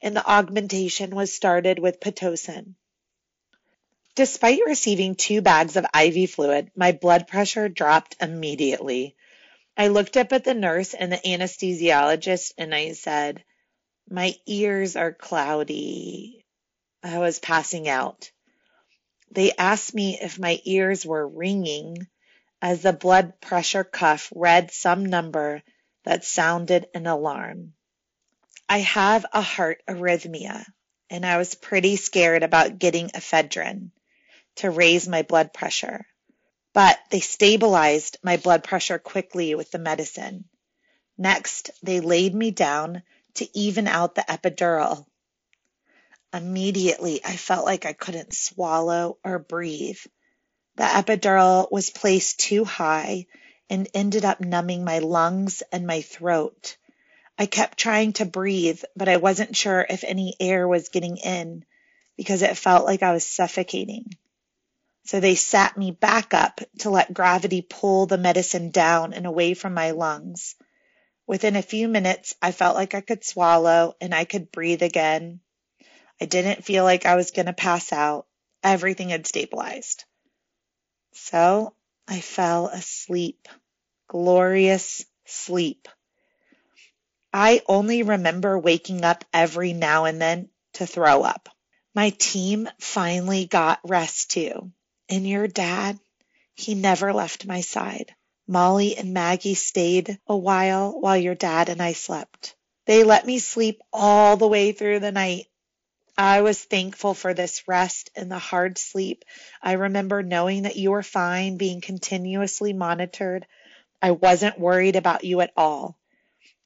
and 0.00 0.16
the 0.16 0.26
augmentation 0.26 1.10
was 1.14 1.34
started 1.34 1.78
with 1.78 2.00
pitocin. 2.00 2.74
Despite 4.14 4.64
receiving 4.64 5.16
two 5.16 5.42
bags 5.42 5.76
of 5.76 5.84
IV 5.94 6.30
fluid, 6.30 6.70
my 6.74 6.92
blood 6.92 7.28
pressure 7.28 7.68
dropped 7.68 8.16
immediately 8.22 9.16
I 9.76 9.88
looked 9.88 10.16
up 10.16 10.32
at 10.32 10.44
the 10.44 10.54
nurse 10.54 10.94
and 10.94 11.12
the 11.12 11.16
anesthesiologist 11.18 12.52
and 12.58 12.74
I 12.74 12.92
said, 12.92 13.44
My 14.08 14.34
ears 14.46 14.96
are 14.96 15.12
cloudy. 15.12 16.44
I 17.02 17.18
was 17.18 17.38
passing 17.38 17.88
out. 17.88 18.30
They 19.30 19.52
asked 19.52 19.94
me 19.94 20.18
if 20.20 20.38
my 20.38 20.58
ears 20.64 21.06
were 21.06 21.28
ringing 21.28 22.06
as 22.62 22.80
the 22.80 22.94
blood 22.94 23.38
pressure 23.42 23.84
cuff 23.84 24.32
read 24.34 24.70
some 24.70 25.04
number 25.04 25.62
that 26.04 26.24
sounded 26.24 26.86
an 26.94 27.06
alarm. 27.06 27.74
I 28.70 28.78
have 28.78 29.26
a 29.34 29.42
heart 29.42 29.82
arrhythmia 29.86 30.64
and 31.10 31.26
I 31.26 31.36
was 31.36 31.54
pretty 31.54 31.96
scared 31.96 32.42
about 32.42 32.78
getting 32.78 33.08
ephedrine 33.10 33.90
to 34.56 34.70
raise 34.70 35.06
my 35.06 35.20
blood 35.20 35.52
pressure 35.52 36.06
but 36.72 36.98
they 37.10 37.20
stabilized 37.20 38.18
my 38.22 38.36
blood 38.36 38.64
pressure 38.64 38.98
quickly 38.98 39.54
with 39.54 39.70
the 39.70 39.78
medicine. 39.78 40.44
Next, 41.18 41.70
they 41.82 42.00
laid 42.00 42.34
me 42.34 42.50
down 42.50 43.02
to 43.34 43.58
even 43.58 43.86
out 43.86 44.14
the 44.14 44.22
epidural. 44.22 45.06
Immediately, 46.32 47.22
I 47.24 47.36
felt 47.36 47.66
like 47.66 47.84
I 47.84 47.92
couldn't 47.92 48.34
swallow 48.34 49.18
or 49.22 49.38
breathe. 49.38 50.00
The 50.76 50.84
epidural 50.84 51.70
was 51.70 51.90
placed 51.90 52.40
too 52.40 52.64
high 52.64 53.26
and 53.68 53.88
ended 53.94 54.24
up 54.24 54.40
numbing 54.40 54.84
my 54.84 55.00
lungs 55.00 55.62
and 55.70 55.86
my 55.86 56.00
throat. 56.02 56.76
I 57.38 57.46
kept 57.46 57.78
trying 57.78 58.14
to 58.14 58.24
breathe, 58.24 58.82
but 58.96 59.08
I 59.08 59.16
wasn't 59.18 59.56
sure 59.56 59.86
if 59.88 60.04
any 60.04 60.34
air 60.40 60.66
was 60.66 60.88
getting 60.88 61.16
in 61.18 61.64
because 62.16 62.42
it 62.42 62.56
felt 62.56 62.86
like 62.86 63.02
I 63.02 63.12
was 63.12 63.26
suffocating. 63.26 64.16
So 65.04 65.20
they 65.20 65.34
sat 65.34 65.76
me 65.76 65.90
back 65.90 66.32
up 66.32 66.60
to 66.78 66.90
let 66.90 67.12
gravity 67.12 67.60
pull 67.62 68.06
the 68.06 68.18
medicine 68.18 68.70
down 68.70 69.12
and 69.12 69.26
away 69.26 69.54
from 69.54 69.74
my 69.74 69.90
lungs. 69.90 70.54
Within 71.26 71.56
a 71.56 71.62
few 71.62 71.88
minutes, 71.88 72.34
I 72.40 72.52
felt 72.52 72.76
like 72.76 72.94
I 72.94 73.00
could 73.00 73.24
swallow 73.24 73.96
and 74.00 74.14
I 74.14 74.24
could 74.24 74.52
breathe 74.52 74.82
again. 74.82 75.40
I 76.20 76.26
didn't 76.26 76.64
feel 76.64 76.84
like 76.84 77.04
I 77.04 77.16
was 77.16 77.30
going 77.30 77.46
to 77.46 77.52
pass 77.52 77.92
out. 77.92 78.26
Everything 78.62 79.08
had 79.08 79.26
stabilized. 79.26 80.04
So 81.12 81.74
I 82.08 82.20
fell 82.20 82.68
asleep. 82.68 83.48
Glorious 84.08 85.04
sleep. 85.24 85.88
I 87.32 87.62
only 87.66 88.02
remember 88.02 88.58
waking 88.58 89.04
up 89.04 89.24
every 89.32 89.72
now 89.72 90.04
and 90.04 90.20
then 90.20 90.50
to 90.74 90.86
throw 90.86 91.22
up. 91.22 91.48
My 91.94 92.10
team 92.10 92.68
finally 92.78 93.46
got 93.46 93.80
rest 93.84 94.30
too. 94.30 94.72
And 95.08 95.26
your 95.26 95.48
dad, 95.48 95.98
he 96.54 96.74
never 96.74 97.12
left 97.12 97.46
my 97.46 97.60
side. 97.60 98.14
Molly 98.46 98.96
and 98.96 99.14
Maggie 99.14 99.54
stayed 99.54 100.18
a 100.26 100.36
while 100.36 100.98
while 101.00 101.16
your 101.16 101.34
dad 101.34 101.68
and 101.68 101.82
I 101.82 101.92
slept. 101.92 102.54
They 102.86 103.04
let 103.04 103.24
me 103.26 103.38
sleep 103.38 103.80
all 103.92 104.36
the 104.36 104.48
way 104.48 104.72
through 104.72 105.00
the 105.00 105.12
night. 105.12 105.46
I 106.16 106.42
was 106.42 106.62
thankful 106.64 107.14
for 107.14 107.34
this 107.34 107.68
rest 107.68 108.10
and 108.16 108.30
the 108.30 108.38
hard 108.38 108.78
sleep. 108.78 109.24
I 109.62 109.72
remember 109.72 110.22
knowing 110.22 110.62
that 110.62 110.76
you 110.76 110.90
were 110.90 111.02
fine, 111.02 111.56
being 111.56 111.80
continuously 111.80 112.72
monitored. 112.72 113.46
I 114.02 114.12
wasn't 114.12 114.58
worried 114.58 114.96
about 114.96 115.24
you 115.24 115.40
at 115.40 115.52
all. 115.56 115.98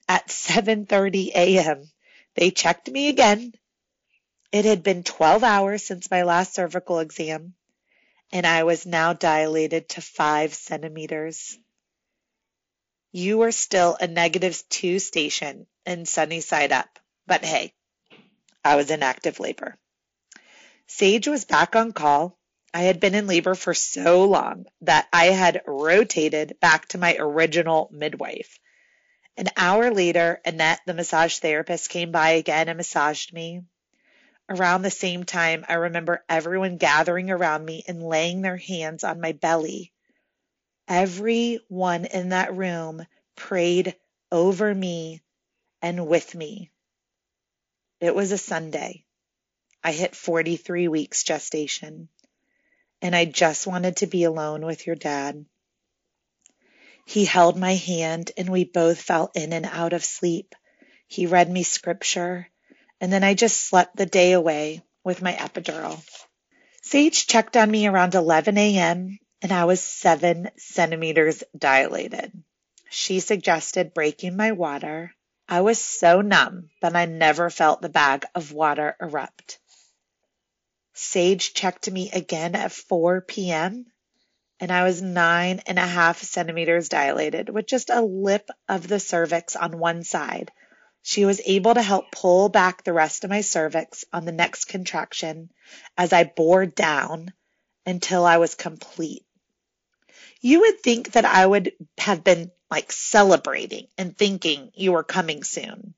At 0.09 0.29
7:30 0.31 1.33
a.m., 1.35 1.91
they 2.35 2.51
checked 2.51 2.91
me 2.91 3.09
again. 3.09 3.55
It 4.51 4.65
had 4.65 4.83
been 4.83 5.05
12 5.05 5.45
hours 5.45 5.85
since 5.85 6.11
my 6.11 6.23
last 6.23 6.55
cervical 6.55 6.99
exam 6.99 7.55
and 8.33 8.47
I 8.47 8.65
was 8.65 8.87
now 8.87 9.13
dilated 9.13 9.89
to 9.91 10.01
five 10.01 10.55
centimeters. 10.55 11.59
You 13.13 13.39
were 13.39 13.53
still 13.53 13.97
a 14.01 14.07
negative 14.07 14.63
two 14.69 14.99
station 14.99 15.67
and 15.85 16.09
sunny 16.09 16.41
side 16.41 16.73
up, 16.73 16.99
but 17.27 17.45
hey, 17.45 17.73
I 18.67 18.75
was 18.75 18.91
in 18.91 19.05
active 19.05 19.39
labor. 19.39 19.79
Sage 20.89 21.29
was 21.29 21.45
back 21.45 21.77
on 21.77 21.93
call. 21.93 22.37
I 22.75 22.83
had 22.83 22.99
been 22.99 23.15
in 23.15 23.29
labor 23.29 23.55
for 23.55 23.75
so 23.75 24.25
long 24.25 24.67
that 24.81 25.07
I 25.13 25.27
had 25.27 25.63
rotated 25.67 26.59
back 26.61 26.89
to 26.89 26.99
my 26.99 27.17
original 27.17 27.89
midwife. 27.93 28.59
An 29.37 29.51
hour 29.57 29.93
later, 29.93 30.41
Annette, 30.45 30.81
the 30.85 30.95
massage 30.95 31.39
therapist, 31.39 31.91
came 31.91 32.11
by 32.11 32.31
again 32.31 32.69
and 32.69 32.77
massaged 32.77 33.33
me. 33.33 33.63
Around 34.49 34.83
the 34.83 34.91
same 34.91 35.23
time, 35.23 35.65
I 35.69 35.75
remember 35.75 36.25
everyone 36.29 36.77
gathering 36.77 37.31
around 37.31 37.65
me 37.65 37.85
and 37.87 38.03
laying 38.03 38.43
their 38.43 38.57
hands 38.57 39.05
on 39.05 39.21
my 39.21 39.31
belly. 39.31 39.93
Everyone 40.89 42.05
in 42.05 42.31
that 42.31 42.57
room 42.57 43.07
prayed 43.37 43.95
over 44.33 44.75
me 44.75 45.23
and 45.81 46.09
with 46.09 46.35
me. 46.35 46.73
It 48.01 48.15
was 48.15 48.31
a 48.31 48.39
Sunday. 48.39 49.05
I 49.83 49.93
hit 49.93 50.15
43 50.15 50.89
weeks 50.89 51.25
gestation, 51.25 52.09
and 53.01 53.17
I 53.17 53.25
just 53.25 53.67
wanted 53.67 53.97
to 53.99 54.07
be 54.07 54.25
alone 54.25 54.67
with 54.67 54.87
your 54.87 54.97
dad. 54.97 55.47
He 57.07 57.25
held 57.25 57.57
my 57.57 57.75
hand, 57.75 58.33
and 58.37 58.51
we 58.51 58.65
both 58.65 59.01
fell 59.01 59.31
in 59.35 59.55
and 59.55 59.65
out 59.65 59.95
of 59.95 60.05
sleep. 60.05 60.55
He 61.07 61.27
read 61.27 61.51
me 61.51 61.63
scripture, 61.63 62.51
and 63.01 63.11
then 63.11 63.25
I 63.25 63.33
just 63.33 63.67
slept 63.67 63.97
the 63.97 64.07
day 64.07 64.33
away 64.33 64.83
with 65.03 65.23
my 65.23 65.33
epidural. 65.33 66.05
Sage 66.83 67.27
checked 67.27 67.57
on 67.57 67.71
me 67.71 67.87
around 67.87 68.15
11 68.15 68.59
a.m., 68.59 69.19
and 69.41 69.53
I 69.53 69.65
was 69.65 69.81
seven 69.81 70.51
centimeters 70.59 71.45
dilated. 71.57 72.33
She 72.91 73.21
suggested 73.21 73.95
breaking 73.95 74.37
my 74.37 74.53
water. 74.53 75.15
I 75.49 75.61
was 75.61 75.83
so 75.83 76.23
numb 76.23 76.71
that 76.83 76.97
I 76.97 77.05
never 77.05 77.51
felt 77.51 77.81
the 77.81 77.89
bag 77.89 78.25
of 78.35 78.53
water 78.53 78.97
erupt. 79.01 79.59
Sage 80.93 81.55
checked 81.55 81.91
me 81.91 82.11
again 82.11 82.57
at 82.57 82.73
4 82.73 83.21
p.m. 83.21 83.87
and 84.59 84.73
I 84.73 84.83
was 84.83 85.03
nine 85.03 85.61
and 85.67 85.79
a 85.79 85.87
half 85.87 86.23
centimeters 86.23 86.89
dilated 86.89 87.49
with 87.49 87.67
just 87.67 87.91
a 87.91 88.01
lip 88.01 88.49
of 88.69 88.89
the 88.89 88.99
cervix 88.99 89.55
on 89.55 89.79
one 89.79 90.03
side. 90.03 90.51
She 91.03 91.25
was 91.25 91.41
able 91.45 91.75
to 91.75 91.83
help 91.83 92.11
pull 92.11 92.49
back 92.49 92.83
the 92.83 92.93
rest 92.93 93.23
of 93.23 93.31
my 93.31 93.43
cervix 93.43 94.05
on 94.13 94.25
the 94.25 94.33
next 94.33 94.65
contraction 94.65 95.51
as 95.97 96.13
I 96.13 96.25
bore 96.25 96.67
down 96.67 97.33
until 97.85 98.25
I 98.25 98.39
was 98.39 98.55
complete. 98.57 99.26
You 100.41 100.61
would 100.61 100.81
think 100.81 101.13
that 101.13 101.25
I 101.25 101.45
would 101.45 101.73
have 101.99 102.23
been 102.23 102.51
like 102.71 102.93
celebrating 102.93 103.89
and 103.97 104.17
thinking 104.17 104.71
you 104.75 104.93
were 104.93 105.05
coming 105.05 105.45
soon. 105.45 105.95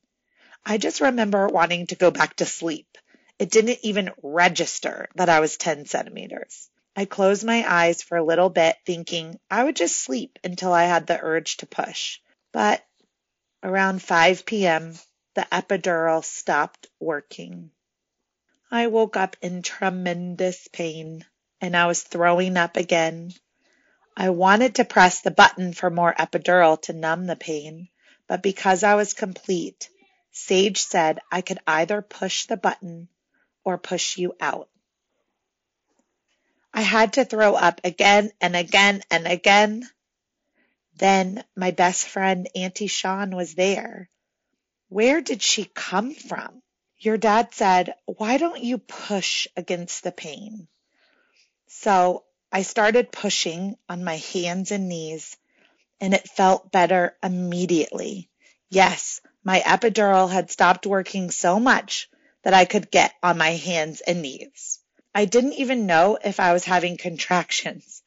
I 0.64 0.78
just 0.78 1.00
remember 1.00 1.48
wanting 1.48 1.86
to 1.88 1.96
go 1.96 2.10
back 2.10 2.36
to 2.36 2.46
sleep. 2.46 2.98
It 3.38 3.50
didn't 3.50 3.80
even 3.82 4.10
register 4.22 5.08
that 5.14 5.28
I 5.28 5.40
was 5.40 5.56
10 5.56 5.86
centimeters. 5.86 6.68
I 6.96 7.04
closed 7.04 7.44
my 7.44 7.64
eyes 7.66 8.02
for 8.02 8.18
a 8.18 8.24
little 8.24 8.50
bit, 8.50 8.76
thinking 8.84 9.38
I 9.50 9.64
would 9.64 9.76
just 9.76 9.96
sleep 9.96 10.38
until 10.42 10.72
I 10.72 10.84
had 10.84 11.06
the 11.06 11.18
urge 11.20 11.58
to 11.58 11.66
push. 11.66 12.18
But 12.52 12.84
around 13.62 14.02
5 14.02 14.44
p.m., 14.44 14.98
the 15.34 15.46
epidural 15.52 16.24
stopped 16.24 16.88
working. 16.98 17.70
I 18.70 18.88
woke 18.88 19.16
up 19.16 19.36
in 19.40 19.62
tremendous 19.62 20.68
pain 20.68 21.24
and 21.60 21.76
I 21.76 21.86
was 21.86 22.02
throwing 22.02 22.56
up 22.56 22.76
again. 22.76 23.32
I 24.20 24.30
wanted 24.30 24.74
to 24.74 24.84
press 24.84 25.20
the 25.20 25.30
button 25.30 25.72
for 25.72 25.90
more 25.90 26.12
epidural 26.12 26.82
to 26.82 26.92
numb 26.92 27.26
the 27.26 27.36
pain, 27.36 27.88
but 28.26 28.42
because 28.42 28.82
I 28.82 28.96
was 28.96 29.12
complete, 29.12 29.88
Sage 30.32 30.82
said 30.82 31.20
I 31.30 31.40
could 31.40 31.60
either 31.68 32.02
push 32.02 32.46
the 32.46 32.56
button 32.56 33.08
or 33.62 33.78
push 33.78 34.18
you 34.18 34.34
out. 34.40 34.68
I 36.74 36.80
had 36.80 37.12
to 37.12 37.24
throw 37.24 37.54
up 37.54 37.80
again 37.84 38.32
and 38.40 38.56
again 38.56 39.02
and 39.08 39.28
again. 39.28 39.88
Then 40.96 41.44
my 41.54 41.70
best 41.70 42.08
friend, 42.08 42.48
Auntie 42.56 42.88
Sean, 42.88 43.36
was 43.36 43.54
there. 43.54 44.10
Where 44.88 45.20
did 45.20 45.42
she 45.42 45.64
come 45.64 46.12
from? 46.12 46.60
Your 46.98 47.18
dad 47.18 47.54
said, 47.54 47.94
Why 48.06 48.36
don't 48.36 48.64
you 48.64 48.78
push 48.78 49.46
against 49.56 50.02
the 50.02 50.10
pain? 50.10 50.66
So 51.68 52.24
I 52.50 52.62
started 52.62 53.12
pushing 53.12 53.76
on 53.90 54.04
my 54.04 54.16
hands 54.16 54.72
and 54.72 54.88
knees, 54.88 55.36
and 56.00 56.14
it 56.14 56.30
felt 56.30 56.72
better 56.72 57.14
immediately. 57.22 58.30
Yes, 58.70 59.20
my 59.44 59.60
epidural 59.60 60.30
had 60.30 60.50
stopped 60.50 60.86
working 60.86 61.30
so 61.30 61.60
much 61.60 62.08
that 62.42 62.54
I 62.54 62.64
could 62.64 62.90
get 62.90 63.12
on 63.22 63.36
my 63.36 63.50
hands 63.50 64.00
and 64.00 64.22
knees. 64.22 64.78
I 65.14 65.26
didn't 65.26 65.54
even 65.54 65.86
know 65.86 66.18
if 66.24 66.40
I 66.40 66.54
was 66.54 66.64
having 66.64 66.96
contractions, 66.96 68.02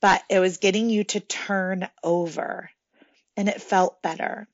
but 0.00 0.22
it 0.28 0.38
was 0.38 0.58
getting 0.58 0.88
you 0.88 1.02
to 1.04 1.20
turn 1.20 1.88
over, 2.04 2.70
and 3.36 3.48
it 3.48 3.60
felt 3.60 4.02
better. 4.02 4.46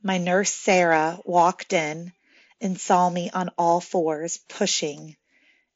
My 0.00 0.18
nurse, 0.18 0.52
Sarah, 0.54 1.18
walked 1.24 1.72
in 1.72 2.12
and 2.60 2.80
saw 2.80 3.10
me 3.10 3.30
on 3.30 3.50
all 3.58 3.80
fours 3.80 4.38
pushing 4.48 5.16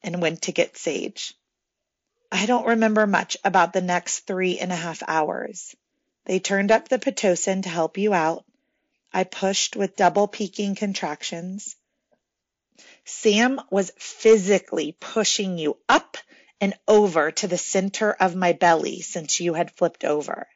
and 0.01 0.21
went 0.21 0.43
to 0.43 0.53
get 0.53 0.77
Sage. 0.77 1.33
I 2.35 2.47
don't 2.47 2.65
remember 2.65 3.05
much 3.05 3.37
about 3.43 3.73
the 3.73 3.81
next 3.81 4.21
three 4.21 4.57
and 4.57 4.71
a 4.71 4.75
half 4.75 5.03
hours. 5.07 5.75
They 6.25 6.39
turned 6.39 6.71
up 6.71 6.89
the 6.89 6.97
Pitocin 6.97 7.61
to 7.61 7.69
help 7.69 7.99
you 7.99 8.11
out. 8.11 8.43
I 9.13 9.23
pushed 9.23 9.75
with 9.75 9.95
double 9.95 10.27
peaking 10.27 10.73
contractions. 10.73 11.75
Sam 13.05 13.61
was 13.69 13.91
physically 13.99 14.97
pushing 14.99 15.59
you 15.59 15.77
up 15.87 16.17
and 16.59 16.73
over 16.87 17.29
to 17.29 17.47
the 17.47 17.57
center 17.59 18.11
of 18.11 18.35
my 18.35 18.53
belly 18.53 19.01
since 19.01 19.39
you 19.39 19.53
had 19.53 19.69
flipped 19.69 20.03
over. 20.03 20.47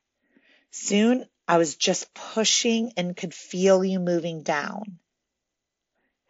Soon 0.72 1.30
I 1.48 1.60
was 1.60 1.76
just 1.76 2.12
pushing 2.16 2.92
and 2.98 3.16
could 3.16 3.36
feel 3.36 3.86
you 3.86 4.00
moving 4.00 4.42
down. 4.42 4.98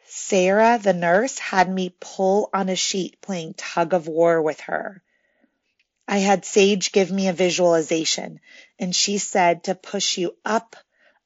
Sarah, 0.08 0.78
the 0.78 0.92
nurse, 0.92 1.40
had 1.40 1.70
me 1.70 1.96
pull 2.02 2.50
on 2.54 2.68
a 2.68 2.76
sheet 2.76 3.22
playing 3.22 3.54
tug 3.54 3.94
of 3.94 4.10
war 4.10 4.42
with 4.42 4.60
her. 4.60 5.02
I 6.08 6.20
had 6.20 6.46
Sage 6.46 6.92
give 6.94 7.12
me 7.12 7.28
a 7.28 7.34
visualization, 7.34 8.40
and 8.80 8.96
she 8.96 9.18
said 9.18 9.66
to 9.66 9.76
push 9.76 10.18
you 10.18 10.38
up, 10.46 10.76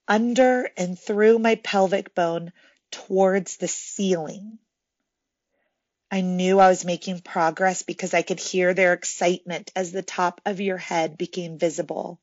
under, 0.08 0.72
and 0.76 0.98
through 0.98 1.38
my 1.38 1.56
pelvic 1.56 2.16
bone 2.16 2.52
towards 2.90 3.58
the 3.58 3.68
ceiling. 3.68 4.58
I 6.10 6.22
knew 6.22 6.60
I 6.60 6.68
was 6.68 6.84
making 6.84 7.22
progress 7.22 7.84
because 7.84 8.14
I 8.14 8.22
could 8.22 8.40
hear 8.40 8.74
their 8.74 8.94
excitement 8.94 9.72
as 9.76 9.92
the 9.92 10.02
top 10.02 10.42
of 10.46 10.60
your 10.60 10.78
head 10.78 11.18
became 11.18 11.58
visible. 11.58 12.20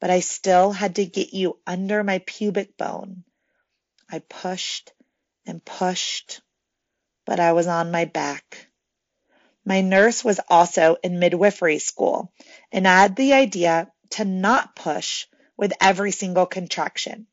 But 0.00 0.10
I 0.10 0.20
still 0.20 0.72
had 0.72 0.96
to 0.96 1.06
get 1.06 1.32
you 1.32 1.58
under 1.66 2.02
my 2.02 2.18
pubic 2.26 2.76
bone. 2.76 3.24
I 4.10 4.18
pushed 4.18 4.92
and 5.46 5.64
pushed, 5.64 6.40
but 7.24 7.38
I 7.40 7.52
was 7.52 7.66
on 7.66 7.90
my 7.92 8.06
back. 8.06 8.68
My 9.64 9.80
nurse 9.80 10.22
was 10.22 10.40
also 10.48 10.96
in 11.02 11.18
midwifery 11.18 11.78
school 11.78 12.32
and 12.70 12.86
I 12.86 13.02
had 13.02 13.16
the 13.16 13.32
idea 13.32 13.90
to 14.10 14.24
not 14.24 14.76
push 14.76 15.26
with 15.56 15.72
every 15.80 16.10
single 16.10 16.46
contraction. 16.46 17.26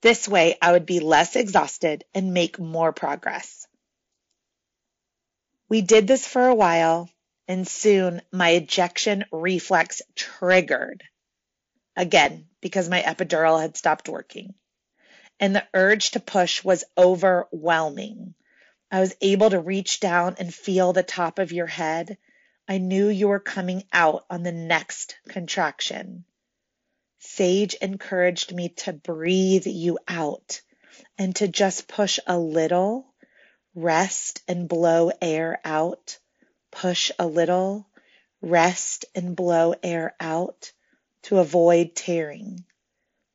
This 0.00 0.28
way 0.28 0.56
I 0.62 0.72
would 0.72 0.86
be 0.86 1.00
less 1.00 1.36
exhausted 1.36 2.04
and 2.14 2.32
make 2.32 2.58
more 2.58 2.92
progress. 2.92 3.66
We 5.68 5.82
did 5.82 6.06
this 6.06 6.26
for 6.26 6.46
a 6.46 6.54
while 6.54 7.10
and 7.48 7.66
soon 7.66 8.22
my 8.32 8.50
ejection 8.50 9.24
reflex 9.32 10.02
triggered 10.14 11.02
again 11.96 12.48
because 12.60 12.88
my 12.88 13.02
epidural 13.02 13.60
had 13.60 13.76
stopped 13.76 14.08
working 14.08 14.54
and 15.38 15.54
the 15.54 15.66
urge 15.74 16.12
to 16.12 16.20
push 16.20 16.64
was 16.64 16.84
overwhelming. 16.96 18.34
I 18.96 19.00
was 19.00 19.14
able 19.20 19.50
to 19.50 19.60
reach 19.60 20.00
down 20.00 20.36
and 20.38 20.54
feel 20.54 20.94
the 20.94 21.02
top 21.02 21.38
of 21.38 21.52
your 21.52 21.66
head. 21.66 22.16
I 22.66 22.78
knew 22.78 23.08
you 23.10 23.28
were 23.28 23.38
coming 23.38 23.84
out 23.92 24.24
on 24.30 24.42
the 24.42 24.52
next 24.52 25.16
contraction. 25.28 26.24
Sage 27.18 27.74
encouraged 27.74 28.54
me 28.54 28.70
to 28.70 28.94
breathe 28.94 29.66
you 29.66 29.98
out 30.08 30.62
and 31.18 31.36
to 31.36 31.46
just 31.46 31.88
push 31.88 32.18
a 32.26 32.38
little, 32.38 33.12
rest 33.74 34.40
and 34.48 34.66
blow 34.66 35.12
air 35.20 35.60
out, 35.62 36.18
push 36.70 37.10
a 37.18 37.26
little, 37.26 37.86
rest 38.40 39.04
and 39.14 39.36
blow 39.36 39.74
air 39.82 40.16
out 40.18 40.72
to 41.24 41.36
avoid 41.36 41.94
tearing. 41.94 42.64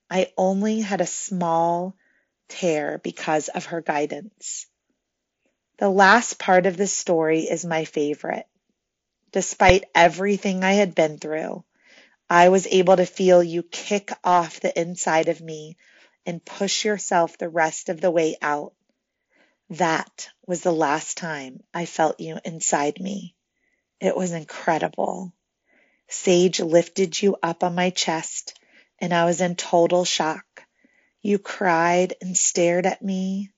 I 0.09 0.33
only 0.37 0.79
had 0.79 1.01
a 1.01 1.05
small 1.05 1.95
tear 2.47 2.97
because 2.97 3.47
of 3.49 3.65
her 3.65 3.81
guidance. 3.81 4.65
The 5.81 5.89
last 5.89 6.37
part 6.37 6.67
of 6.67 6.77
the 6.77 6.85
story 6.85 7.49
is 7.49 7.65
my 7.65 7.85
favorite. 7.85 8.45
Despite 9.31 9.85
everything 9.95 10.63
I 10.63 10.73
had 10.73 10.93
been 10.93 11.17
through, 11.17 11.63
I 12.29 12.49
was 12.49 12.67
able 12.67 12.97
to 12.97 13.07
feel 13.07 13.41
you 13.41 13.63
kick 13.63 14.11
off 14.23 14.59
the 14.59 14.79
inside 14.79 15.27
of 15.27 15.41
me 15.41 15.77
and 16.23 16.45
push 16.45 16.85
yourself 16.85 17.35
the 17.35 17.49
rest 17.49 17.89
of 17.89 17.99
the 17.99 18.11
way 18.11 18.37
out. 18.43 18.73
That 19.71 20.29
was 20.45 20.61
the 20.61 20.71
last 20.71 21.17
time 21.17 21.63
I 21.73 21.87
felt 21.87 22.19
you 22.19 22.37
inside 22.45 23.01
me. 23.01 23.33
It 23.99 24.15
was 24.15 24.33
incredible. 24.33 25.33
Sage 26.07 26.59
lifted 26.59 27.19
you 27.19 27.37
up 27.41 27.63
on 27.63 27.73
my 27.73 27.89
chest 27.89 28.59
and 28.99 29.11
I 29.11 29.25
was 29.25 29.41
in 29.41 29.55
total 29.55 30.05
shock. 30.05 30.63
You 31.23 31.39
cried 31.39 32.13
and 32.21 32.37
stared 32.37 32.85
at 32.85 33.01
me. 33.01 33.49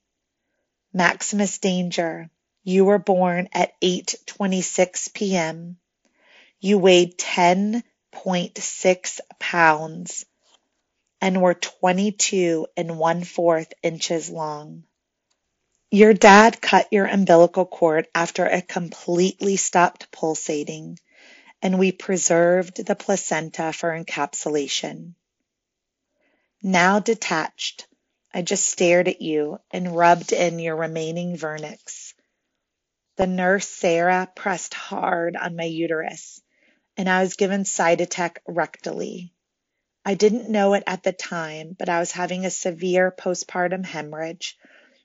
Maximus 0.93 1.57
Danger, 1.57 2.29
you 2.63 2.85
were 2.85 2.99
born 2.99 3.49
at 3.53 3.73
8:26 3.81 5.13
p.m. 5.13 5.77
You 6.59 6.77
weighed 6.79 7.17
10.6 7.17 9.19
pounds. 9.39 10.25
and 11.21 11.41
were 11.41 11.53
22 11.53 12.67
and 12.75 12.99
one 12.99 13.23
fourth 13.23 13.71
inches 13.81 14.29
long. 14.29 14.83
Your 15.89 16.13
dad 16.13 16.61
cut 16.61 16.91
your 16.91 17.05
umbilical 17.05 17.65
cord 17.65 18.07
after 18.13 18.45
it 18.45 18.67
completely 18.67 19.55
stopped 19.55 20.11
pulsating, 20.11 20.99
and 21.61 21.79
we 21.79 21.91
preserved 21.93 22.85
the 22.85 22.95
placenta 22.95 23.71
for 23.73 23.89
encapsulation. 23.91 25.13
Now 26.61 26.99
detached, 26.99 27.87
I 28.33 28.41
just 28.41 28.67
stared 28.67 29.07
at 29.07 29.21
you 29.21 29.59
and 29.69 29.95
rubbed 29.95 30.33
in 30.33 30.57
your 30.57 30.75
remaining 30.75 31.37
vernix. 31.37 32.13
The 33.15 33.27
nurse, 33.27 33.69
Sarah, 33.69 34.31
pressed 34.35 34.73
hard 34.73 35.35
on 35.35 35.55
my 35.55 35.65
uterus, 35.65 36.41
and 36.97 37.07
I 37.07 37.21
was 37.21 37.35
given 37.35 37.63
Cytotec 37.63 38.37
rectally. 38.49 39.31
I 40.03 40.15
didn't 40.15 40.49
know 40.49 40.73
it 40.73 40.83
at 40.87 41.03
the 41.03 41.13
time, 41.13 41.75
but 41.77 41.89
I 41.89 41.99
was 41.99 42.11
having 42.11 42.45
a 42.45 42.49
severe 42.49 43.11
postpartum 43.11 43.85
hemorrhage, 43.85 44.57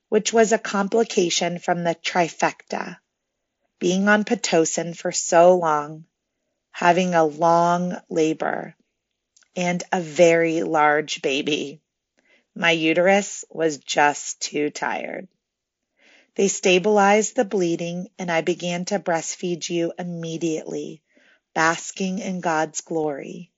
which 0.08 0.32
was 0.32 0.52
a 0.52 0.58
complication 0.58 1.58
from 1.58 1.84
the 1.84 1.94
trifecta. 1.94 2.98
Being 3.78 4.08
on 4.08 4.24
Pitocin 4.24 4.96
for 4.96 5.12
so 5.12 5.54
long, 5.54 6.06
having 6.70 7.14
a 7.14 7.24
long 7.24 8.00
labor, 8.08 8.74
and 9.54 9.84
a 9.92 10.00
very 10.00 10.62
large 10.62 11.20
baby. 11.20 11.82
My 12.58 12.72
uterus 12.72 13.44
was 13.50 13.78
just 13.78 14.40
too 14.40 14.70
tired. 14.70 15.28
They 16.34 16.48
stabilized 16.48 17.36
the 17.36 17.44
bleeding, 17.44 18.08
and 18.18 18.32
I 18.32 18.40
began 18.40 18.84
to 18.86 18.98
breastfeed 18.98 19.70
you 19.70 19.92
immediately, 19.96 21.00
basking 21.54 22.18
in 22.18 22.40
God's 22.40 22.80
glory. 22.80 23.52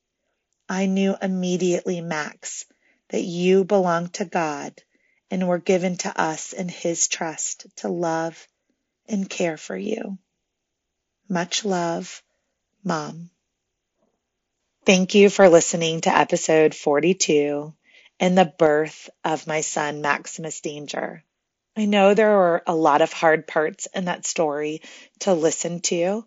I 0.68 0.84
knew 0.84 1.16
immediately, 1.22 2.02
Max, 2.02 2.66
that 3.08 3.22
you 3.22 3.64
belonged 3.64 4.12
to 4.14 4.26
God 4.26 4.74
and 5.30 5.48
were 5.48 5.56
given 5.56 5.96
to 5.98 6.20
us 6.20 6.52
in 6.52 6.68
His 6.68 7.08
trust 7.08 7.68
to 7.76 7.88
love 7.88 8.46
and 9.08 9.30
care 9.30 9.56
for 9.56 9.78
you. 9.78 10.18
Much 11.26 11.64
love, 11.64 12.22
Mom. 12.84 13.30
Thank 14.84 15.14
you 15.14 15.30
for 15.30 15.48
listening 15.48 16.02
to 16.02 16.14
episode 16.14 16.74
42 16.74 17.72
and 18.20 18.36
the 18.36 18.52
birth 18.58 19.08
of 19.24 19.46
my 19.46 19.62
son, 19.62 20.02
Maximus 20.02 20.60
Danger. 20.60 21.24
I 21.74 21.86
know 21.86 22.12
there 22.12 22.36
were 22.36 22.62
a 22.66 22.74
lot 22.74 23.00
of 23.00 23.12
hard 23.12 23.46
parts 23.46 23.88
in 23.94 24.04
that 24.04 24.26
story 24.26 24.82
to 25.20 25.32
listen 25.32 25.80
to. 25.80 26.26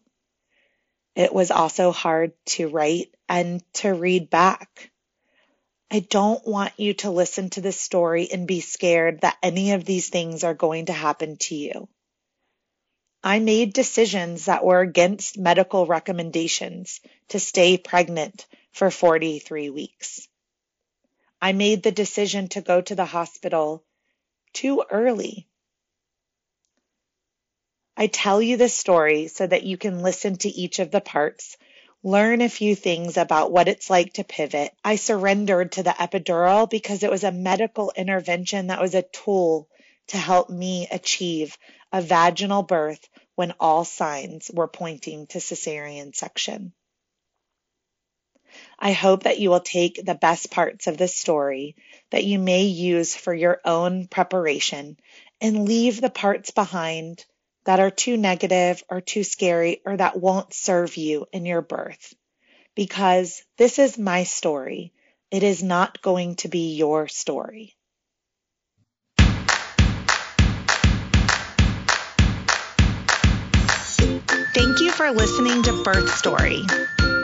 It 1.16 1.32
was 1.32 1.52
also 1.52 1.91
hard 1.91 2.34
to 2.48 2.68
write 2.68 3.14
and 3.30 3.64
to 3.74 3.94
read 3.94 4.32
back. 4.32 4.89
I 5.91 6.00
don't 6.00 6.46
want 6.48 6.74
you 6.78 6.96
to 6.96 7.12
listen 7.12 7.52
to 7.52 7.62
this 7.62 7.80
story 7.80 8.28
and 8.32 8.48
be 8.48 8.62
scared 8.62 9.22
that 9.22 9.38
any 9.44 9.74
of 9.74 9.86
these 9.86 10.10
things 10.10 10.44
are 10.44 10.56
going 10.56 10.88
to 10.88 10.94
happen 10.94 11.38
to 11.41 11.56
you. 11.56 11.88
I 13.24 13.38
made 13.38 13.74
decisions 13.74 14.46
that 14.46 14.66
were 14.66 14.82
against 14.82 15.38
medical 15.38 15.86
recommendations 15.86 17.00
to 17.28 17.39
stay 17.39 17.78
pregnant 17.78 18.48
for 18.72 18.89
43 18.89 19.70
weeks. 19.70 20.28
I 21.44 21.52
made 21.52 21.84
the 21.84 21.91
decision 21.91 22.48
to 22.50 22.62
go 22.62 22.80
to 22.80 22.96
the 22.96 23.04
hospital 23.04 23.84
too 24.54 24.82
early. 24.89 25.46
I 27.98 28.08
tell 28.08 28.41
you 28.41 28.56
this 28.56 28.74
story 28.74 29.28
so 29.28 29.46
that 29.46 29.64
you 29.64 29.76
can 29.76 30.02
listen 30.02 30.38
to 30.38 30.48
each 30.48 30.80
of 30.80 30.89
the 30.89 31.02
parts, 31.02 31.58
learn 32.02 32.39
a 32.39 32.48
few 32.48 32.76
things 32.76 33.18
about 33.18 33.52
what 33.52 33.68
it's 33.68 33.89
like 33.89 34.14
to 34.14 34.24
pivot. 34.24 34.74
I 34.86 34.96
surrendered 34.96 35.74
to 35.74 35.84
the 35.84 35.89
epidural 35.89 36.70
because 36.70 37.04
it 37.04 37.12
was 37.12 37.26
a 37.26 37.32
medical 37.34 37.91
intervention 37.94 38.68
that 38.68 38.80
was 38.80 38.96
a 38.96 39.02
tool 39.02 39.68
to 40.08 40.18
help 40.18 40.50
me 40.50 40.88
achieve 40.89 41.58
a 41.91 42.02
vaginal 42.02 42.64
birth 42.64 43.06
when 43.36 43.54
all 43.60 43.84
signs 43.84 44.50
were 44.54 44.70
pointing 44.70 45.28
to 45.28 45.39
cesarean 45.39 46.16
section. 46.16 46.72
I 48.80 48.92
hope 48.92 49.24
that 49.24 49.40
you 49.40 49.50
will 49.50 49.60
take 49.60 50.04
the 50.04 50.16
best 50.16 50.52
parts 50.52 50.88
of 50.88 50.98
this 50.98 51.16
story 51.16 51.76
that 52.10 52.26
you 52.26 52.40
may 52.40 52.64
use 52.64 53.16
for 53.16 53.34
your 53.34 53.60
own 53.66 54.08
preparation 54.08 54.98
and 55.42 55.68
leave 55.68 56.00
the 56.00 56.10
parts 56.10 56.52
behind 56.52 57.26
that 57.66 57.80
are 57.80 57.92
too 57.92 58.18
negative 58.18 58.84
or 58.90 59.02
too 59.02 59.24
scary 59.24 59.82
or 59.86 59.98
that 59.98 60.20
won't 60.20 60.54
serve 60.54 60.98
you 60.98 61.26
in 61.32 61.46
your 61.46 61.62
birth. 61.62 62.14
Because 62.76 63.44
this 63.58 63.80
is 63.80 63.98
my 63.98 64.24
story. 64.24 64.92
It 65.32 65.44
is 65.44 65.64
not 65.64 66.02
going 66.02 66.36
to 66.38 66.48
be 66.48 66.76
your 66.76 67.08
story. 67.08 67.76
Thank 74.54 74.82
you 74.82 74.92
for 74.92 75.12
listening 75.12 75.64
to 75.64 75.84
Birth 75.84 76.16
Story. 76.16 76.64